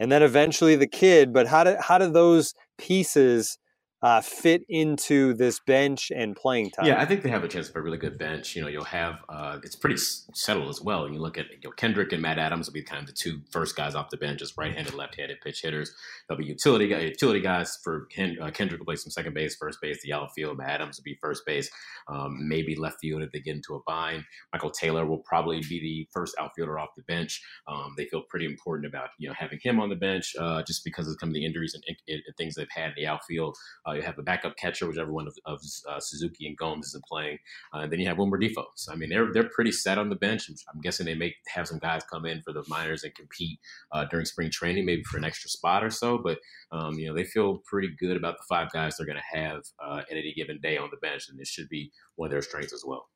and 0.00 0.10
then 0.10 0.24
eventually 0.24 0.74
the 0.74 0.88
kid. 0.88 1.32
But 1.32 1.46
how 1.46 1.62
do 1.62 1.76
how 1.80 1.98
do 1.98 2.10
those 2.10 2.54
pieces 2.76 3.56
uh, 4.02 4.20
fit 4.20 4.64
into 4.68 5.34
this 5.34 5.58
bench 5.60 6.12
and 6.14 6.36
playing 6.36 6.70
time? 6.70 6.86
Yeah, 6.86 7.00
I 7.00 7.04
think 7.04 7.22
they 7.22 7.30
have 7.30 7.44
a 7.44 7.48
chance 7.48 7.68
for 7.68 7.80
a 7.80 7.82
really 7.82 7.98
good 7.98 8.18
bench. 8.18 8.54
You 8.54 8.62
know, 8.62 8.68
you'll 8.68 8.84
have 8.84 9.16
uh, 9.28 9.58
it's 9.62 9.76
pretty 9.76 9.96
settled 9.98 10.68
as 10.68 10.80
well. 10.80 11.08
You 11.08 11.18
look 11.18 11.38
at 11.38 11.46
you 11.50 11.58
know, 11.64 11.70
Kendrick 11.72 12.12
and 12.12 12.22
Matt 12.22 12.38
Adams 12.38 12.66
will 12.66 12.74
be 12.74 12.82
kind 12.82 13.00
of 13.00 13.06
the 13.06 13.12
two 13.12 13.40
first 13.50 13.76
guys 13.76 13.94
off 13.94 14.10
the 14.10 14.16
bench 14.16 14.42
as 14.42 14.56
right-handed, 14.56 14.94
left-handed 14.94 15.40
pitch 15.40 15.62
hitters. 15.62 15.92
There'll 16.28 16.38
be 16.38 16.46
utility 16.46 16.86
utility 16.86 17.40
guys 17.40 17.78
for 17.82 18.06
Ken, 18.06 18.36
uh, 18.40 18.50
Kendrick 18.50 18.80
will 18.80 18.86
play 18.86 18.96
some 18.96 19.10
second 19.10 19.34
base, 19.34 19.56
first 19.56 19.80
base, 19.80 20.00
the 20.02 20.12
outfield. 20.12 20.58
Matt 20.58 20.70
Adams 20.70 20.98
will 20.98 21.04
be 21.04 21.18
first 21.20 21.44
base, 21.44 21.70
um, 22.08 22.48
maybe 22.48 22.76
left 22.76 23.00
field 23.00 23.22
if 23.22 23.32
they 23.32 23.40
get 23.40 23.56
into 23.56 23.74
a 23.74 23.80
bind. 23.86 24.24
Michael 24.52 24.70
Taylor 24.70 25.06
will 25.06 25.18
probably 25.18 25.60
be 25.68 25.80
the 25.80 26.08
first 26.12 26.36
outfielder 26.38 26.78
off 26.78 26.90
the 26.96 27.02
bench. 27.02 27.42
Um, 27.66 27.94
they 27.96 28.06
feel 28.06 28.22
pretty 28.22 28.46
important 28.46 28.86
about 28.86 29.10
you 29.18 29.28
know 29.28 29.34
having 29.36 29.58
him 29.62 29.80
on 29.80 29.88
the 29.88 29.96
bench 29.96 30.34
uh, 30.38 30.62
just 30.62 30.84
because 30.84 31.08
of 31.08 31.16
some 31.18 31.30
of 31.30 31.34
the 31.34 31.44
injuries 31.44 31.74
and, 31.74 31.84
and, 31.88 31.96
and 32.08 32.36
things 32.36 32.54
they've 32.54 32.66
had 32.70 32.90
in 32.90 32.94
the 32.96 33.06
outfield. 33.06 33.56
Uh, 33.88 33.92
you 33.92 34.02
have 34.02 34.18
a 34.18 34.22
backup 34.22 34.56
catcher, 34.56 34.86
whichever 34.86 35.12
one 35.12 35.26
of, 35.26 35.36
of 35.46 35.60
uh, 35.88 36.00
Suzuki 36.00 36.46
and 36.46 36.56
Gomes 36.56 36.88
isn't 36.88 37.04
playing. 37.04 37.38
Uh, 37.74 37.78
and 37.78 37.92
then 37.92 38.00
you 38.00 38.06
have 38.06 38.18
Wilmer 38.18 38.38
Difo. 38.38 38.64
So, 38.76 38.92
I 38.92 38.96
mean, 38.96 39.08
they're 39.08 39.32
they're 39.32 39.48
pretty 39.48 39.72
set 39.72 39.98
on 39.98 40.08
the 40.08 40.16
bench. 40.16 40.50
I'm 40.72 40.80
guessing 40.80 41.06
they 41.06 41.14
may 41.14 41.34
have 41.48 41.66
some 41.66 41.78
guys 41.78 42.02
come 42.10 42.26
in 42.26 42.42
for 42.42 42.52
the 42.52 42.64
minors 42.68 43.04
and 43.04 43.14
compete 43.14 43.58
uh, 43.92 44.04
during 44.06 44.26
spring 44.26 44.50
training, 44.50 44.84
maybe 44.84 45.02
for 45.04 45.16
an 45.16 45.24
extra 45.24 45.48
spot 45.48 45.84
or 45.84 45.90
so. 45.90 46.18
But 46.18 46.38
um, 46.72 46.98
you 46.98 47.06
know, 47.06 47.14
they 47.14 47.24
feel 47.24 47.62
pretty 47.64 47.90
good 47.98 48.16
about 48.16 48.36
the 48.36 48.44
five 48.48 48.70
guys 48.72 48.96
they're 48.96 49.06
going 49.06 49.16
to 49.16 49.38
have 49.38 49.62
uh, 49.82 49.98
at 49.98 50.16
any 50.16 50.32
given 50.34 50.58
day 50.60 50.76
on 50.76 50.88
the 50.90 50.98
bench, 50.98 51.28
and 51.28 51.38
this 51.38 51.48
should 51.48 51.68
be 51.68 51.90
one 52.16 52.26
of 52.26 52.32
their 52.32 52.42
strengths 52.42 52.72
as 52.72 52.84
well. 52.86 53.08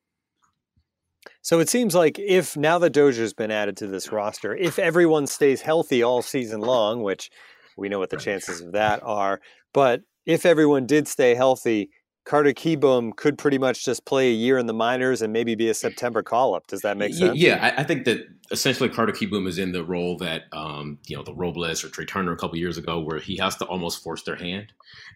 So 1.41 1.59
it 1.59 1.69
seems 1.69 1.95
like 1.95 2.19
if 2.19 2.57
now 2.57 2.79
that 2.79 2.93
Dozier's 2.93 3.33
been 3.33 3.51
added 3.51 3.77
to 3.77 3.87
this 3.87 4.11
roster, 4.11 4.55
if 4.55 4.77
everyone 4.77 5.27
stays 5.27 5.61
healthy 5.61 6.03
all 6.03 6.21
season 6.21 6.61
long, 6.61 7.01
which 7.01 7.29
we 7.77 7.89
know 7.89 7.99
what 7.99 8.09
the 8.09 8.17
chances 8.17 8.61
of 8.61 8.73
that 8.73 9.01
are, 9.03 9.39
but 9.73 10.01
if 10.25 10.45
everyone 10.45 10.85
did 10.85 11.07
stay 11.07 11.35
healthy, 11.35 11.89
Carter 12.25 12.53
Kieboom 12.53 13.15
could 13.15 13.37
pretty 13.37 13.57
much 13.57 13.83
just 13.83 14.05
play 14.05 14.29
a 14.29 14.33
year 14.33 14.57
in 14.57 14.65
the 14.65 14.73
minors 14.73 15.21
and 15.21 15.33
maybe 15.33 15.55
be 15.55 15.69
a 15.69 15.73
September 15.73 16.23
call 16.23 16.55
up. 16.55 16.67
Does 16.67 16.81
that 16.81 16.95
make 16.95 17.13
sense? 17.13 17.37
Yeah, 17.37 17.73
I, 17.77 17.83
think 17.83 18.05
that 18.05 18.19
essentially 18.49 18.87
Carter 18.87 19.11
Kieboom 19.11 19.45
is 19.45 19.57
in 19.57 19.73
the 19.73 19.83
role 19.83 20.17
that 20.19 20.43
um, 20.53 20.99
you 21.05 21.17
know 21.17 21.23
the 21.23 21.33
Robles 21.33 21.83
or 21.83 21.89
Trea 21.89 22.05
Turner 22.05 22.31
a 22.31 22.37
couple 22.37 22.57
years 22.57 22.77
ago, 22.77 22.99
where 22.99 23.19
he 23.19 23.35
has 23.37 23.57
to 23.57 23.65
almost 23.65 24.03
force 24.03 24.23
their 24.23 24.37
hand. 24.37 24.71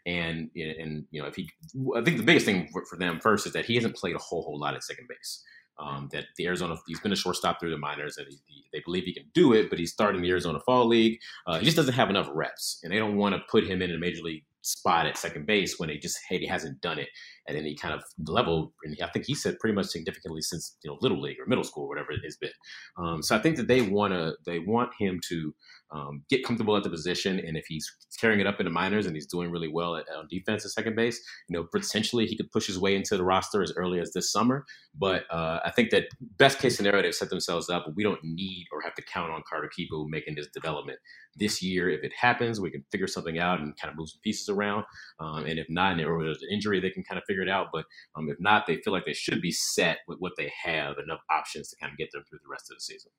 And 0.06 0.50
and 0.56 1.06
you 1.12 1.22
know 1.22 1.28
if 1.28 1.36
he, 1.36 1.50
I 1.96 2.02
think 2.02 2.18
the 2.18 2.24
biggest 2.24 2.46
thing 2.46 2.68
for, 2.74 2.86
for 2.86 2.98
them 2.98 3.20
first 3.22 3.48
is 3.48 3.54
that 3.54 3.66
he 3.66 3.76
hasn't 3.76 3.96
played 3.96 4.16
a 4.16 4.20
whole 4.20 4.42
whole 4.42 4.60
lot 4.60 4.74
at 4.74 4.84
second 4.84 5.08
base. 5.08 5.44
Um, 5.80 6.10
that 6.12 6.26
the 6.38 6.48
Arizona 6.48 6.76
he's 6.88 7.00
been 7.00 7.12
a 7.12 7.16
shortstop 7.16 7.60
through 7.60 7.70
the 7.70 7.78
minors 7.78 8.18
and 8.18 8.26
he, 8.28 8.40
he, 8.48 8.64
they 8.74 8.82
believe 8.84 9.04
he 9.04 9.14
can 9.14 9.26
do 9.36 9.54
it, 9.54 9.70
but 9.70 9.78
he's 9.78 9.92
starting 9.92 10.24
the 10.24 10.30
Arizona 10.32 10.60
Fall 10.66 10.88
League. 10.88 11.20
Uh, 11.46 11.60
he 11.60 11.66
just 11.66 11.78
doesn't 11.78 11.94
have 11.94 12.10
enough 12.10 12.28
reps, 12.34 12.80
and 12.84 12.92
they 12.92 12.98
don't 12.98 13.16
want 13.16 13.36
to 13.36 13.42
put 13.50 13.64
him 13.64 13.82
in 13.84 13.92
a 13.92 13.98
major 13.98 14.24
league 14.24 14.44
spot 14.68 15.06
at 15.06 15.18
second 15.18 15.46
base 15.46 15.80
when 15.80 15.90
he 15.90 15.98
just 15.98 16.20
hey, 16.28 16.38
he 16.38 16.46
hasn't 16.46 16.82
done 16.82 17.00
it 17.00 17.10
at 17.48 17.56
any 17.56 17.75
kind 17.75 17.94
of 17.94 18.04
level. 18.27 18.74
And 18.84 18.96
I 19.01 19.08
think 19.08 19.25
he 19.25 19.36
said 19.36 19.60
pretty 19.60 19.75
much 19.75 19.88
significantly 19.88 20.42
since 20.42 20.75
you 20.84 20.92
know 20.92 20.98
little 21.01 21.22
league 21.22 21.38
or 21.39 21.46
middle 21.46 21.63
school, 21.63 21.86
or 21.86 21.89
whatever 21.89 22.12
it 22.12 22.22
has 22.24 22.38
been. 22.38 22.51
Um, 22.98 23.22
so 23.22 23.36
I 23.36 23.39
think 23.39 23.58
that 23.58 23.68
they 23.68 23.82
want 23.82 24.13
to 24.13 24.36
they 24.46 24.60
want 24.60 24.92
him 25.00 25.20
to 25.30 25.56
um, 25.92 26.24
get 26.30 26.44
comfortable 26.44 26.75
at 26.75 26.84
the 26.84 26.89
position, 26.89 27.39
and 27.39 27.56
if 27.58 27.66
he's 27.68 27.89
carrying 28.20 28.39
it 28.39 28.48
up 28.48 28.60
in 28.60 28.66
the 28.66 28.72
minors 28.72 29.06
and 29.06 29.16
he's 29.16 29.27
doing 29.27 29.51
really 29.51 29.70
well 29.70 29.96
at, 29.96 30.06
on 30.16 30.27
defense 30.30 30.66
at 30.66 30.72
second 30.72 30.96
base, 30.96 31.20
you 31.48 31.58
know 31.58 31.66
potentially 31.72 32.25
he 32.25 32.36
could 32.36 32.51
push 32.51 32.68
his 32.68 32.80
way 32.80 32.96
into 32.96 33.18
the 33.18 33.24
roster 33.24 33.62
as 33.62 33.74
early 33.75 34.00
as 34.00 34.12
this 34.13 34.32
summer. 34.32 34.66
But 35.00 35.24
uh, 35.30 35.60
I 35.63 35.72
think 35.72 35.92
that 35.92 36.06
best 36.38 36.60
case 36.60 36.75
scenario 36.75 37.01
they've 37.04 37.13
set 37.13 37.30
themselves 37.30 37.70
up. 37.70 37.86
We 37.96 38.04
don't 38.04 38.24
need 38.24 38.66
or 38.72 38.82
have 38.82 38.96
to 38.96 39.04
count 39.04 39.32
on 39.32 39.44
Carter 39.48 39.70
Kieboom 39.77 40.08
making 40.10 40.36
this 40.36 40.48
development 40.48 41.00
this 41.36 41.62
year. 41.62 41.89
If 41.89 42.04
it 42.04 42.13
happens, 42.20 42.60
we 42.60 42.72
can 42.72 42.84
figure 42.92 43.08
something 43.08 43.39
out 43.39 43.60
and 43.60 43.77
kind 43.80 43.92
of 43.92 43.98
move 43.98 44.10
some 44.10 44.20
pieces 44.24 44.50
around. 44.50 44.86
Um, 45.20 45.46
and 45.46 45.60
if 45.60 45.68
not, 45.70 45.92
and 45.92 46.00
there 46.00 46.16
was 46.16 46.42
an 46.42 46.50
injury, 46.51 46.80
they 46.80 46.89
can 46.89 47.04
kind 47.04 47.18
of 47.18 47.25
figure 47.25 47.37
it 47.44 47.50
out. 47.50 47.67
But 47.72 47.86
um, 48.15 48.29
if 48.29 48.38
not, 48.39 48.65
they 48.67 48.77
feel 48.77 48.94
like 48.94 49.06
they 49.06 49.13
should 49.13 49.41
be 49.41 49.51
set 49.51 50.00
with 50.08 50.20
what 50.20 50.34
they 50.38 50.51
have, 50.63 50.96
enough 50.98 51.22
options 51.29 51.70
to 51.70 51.75
kind 51.77 51.91
of 51.91 51.98
get 51.98 52.12
them 52.12 52.24
through 52.29 52.39
the 52.44 52.50
rest 52.50 52.70
of 52.72 52.77
the 52.77 52.82
season. 52.82 53.12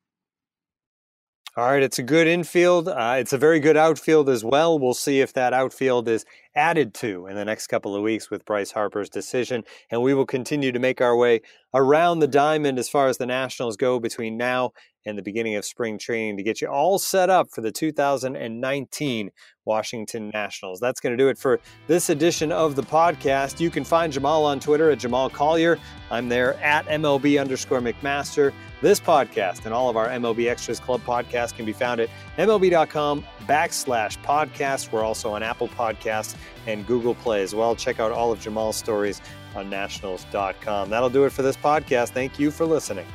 All 1.57 1.65
right, 1.65 1.81
it's 1.81 1.99
a 1.99 2.03
good 2.03 2.27
infield. 2.27 2.87
Uh, 2.87 3.15
it's 3.17 3.33
a 3.33 3.37
very 3.37 3.59
good 3.59 3.75
outfield 3.75 4.29
as 4.29 4.43
well. 4.43 4.77
We'll 4.77 4.93
see 4.93 5.19
if 5.19 5.33
that 5.33 5.51
outfield 5.51 6.07
is 6.07 6.23
added 6.59 6.93
to 6.93 7.25
in 7.27 7.35
the 7.35 7.45
next 7.45 7.67
couple 7.67 7.95
of 7.95 8.03
weeks 8.03 8.29
with 8.29 8.43
Bryce 8.43 8.71
Harper's 8.71 9.09
decision. 9.09 9.63
And 9.89 10.01
we 10.01 10.13
will 10.13 10.25
continue 10.25 10.73
to 10.73 10.79
make 10.79 10.99
our 10.99 11.15
way 11.15 11.41
around 11.73 12.19
the 12.19 12.27
diamond 12.27 12.77
as 12.77 12.89
far 12.89 13.07
as 13.07 13.17
the 13.17 13.25
Nationals 13.25 13.77
go 13.77 13.97
between 13.97 14.35
now 14.35 14.73
and 15.05 15.17
the 15.17 15.23
beginning 15.23 15.55
of 15.55 15.63
spring 15.63 15.97
training 15.97 16.35
to 16.37 16.43
get 16.43 16.61
you 16.61 16.67
all 16.67 16.99
set 16.99 17.29
up 17.29 17.49
for 17.51 17.61
the 17.61 17.71
2019 17.71 19.31
Washington 19.65 20.29
Nationals. 20.33 20.79
That's 20.79 20.99
going 20.99 21.15
to 21.15 21.23
do 21.23 21.29
it 21.29 21.37
for 21.37 21.59
this 21.87 22.09
edition 22.09 22.51
of 22.51 22.75
the 22.75 22.83
podcast. 22.83 23.59
You 23.59 23.69
can 23.69 23.83
find 23.83 24.11
Jamal 24.11 24.45
on 24.45 24.59
Twitter 24.59 24.89
at 24.91 24.99
Jamal 24.99 25.29
Collier. 25.29 25.77
I'm 26.11 26.27
there 26.27 26.55
at 26.55 26.85
MLB 26.87 27.39
underscore 27.39 27.79
McMaster. 27.79 28.51
This 28.81 28.99
podcast 28.99 29.65
and 29.65 29.73
all 29.73 29.89
of 29.89 29.97
our 29.97 30.07
MLB 30.07 30.49
Extras 30.49 30.79
Club 30.79 31.01
podcasts 31.05 31.55
can 31.55 31.65
be 31.65 31.73
found 31.73 32.01
at 32.01 32.09
MLB.com 32.37 33.23
backslash 33.45 34.17
podcast. 34.23 34.91
We're 34.91 35.03
also 35.03 35.33
on 35.33 35.43
Apple 35.43 35.67
Podcasts 35.67 36.35
and 36.67 36.85
Google 36.85 37.15
Play 37.15 37.41
as 37.43 37.55
well. 37.55 37.75
Check 37.75 37.99
out 37.99 38.11
all 38.11 38.31
of 38.31 38.39
Jamal's 38.39 38.75
stories 38.75 39.21
on 39.55 39.69
nationals.com. 39.69 40.89
That'll 40.89 41.09
do 41.09 41.25
it 41.25 41.31
for 41.31 41.41
this 41.41 41.57
podcast. 41.57 42.09
Thank 42.09 42.39
you 42.39 42.51
for 42.51 42.65
listening. 42.65 43.07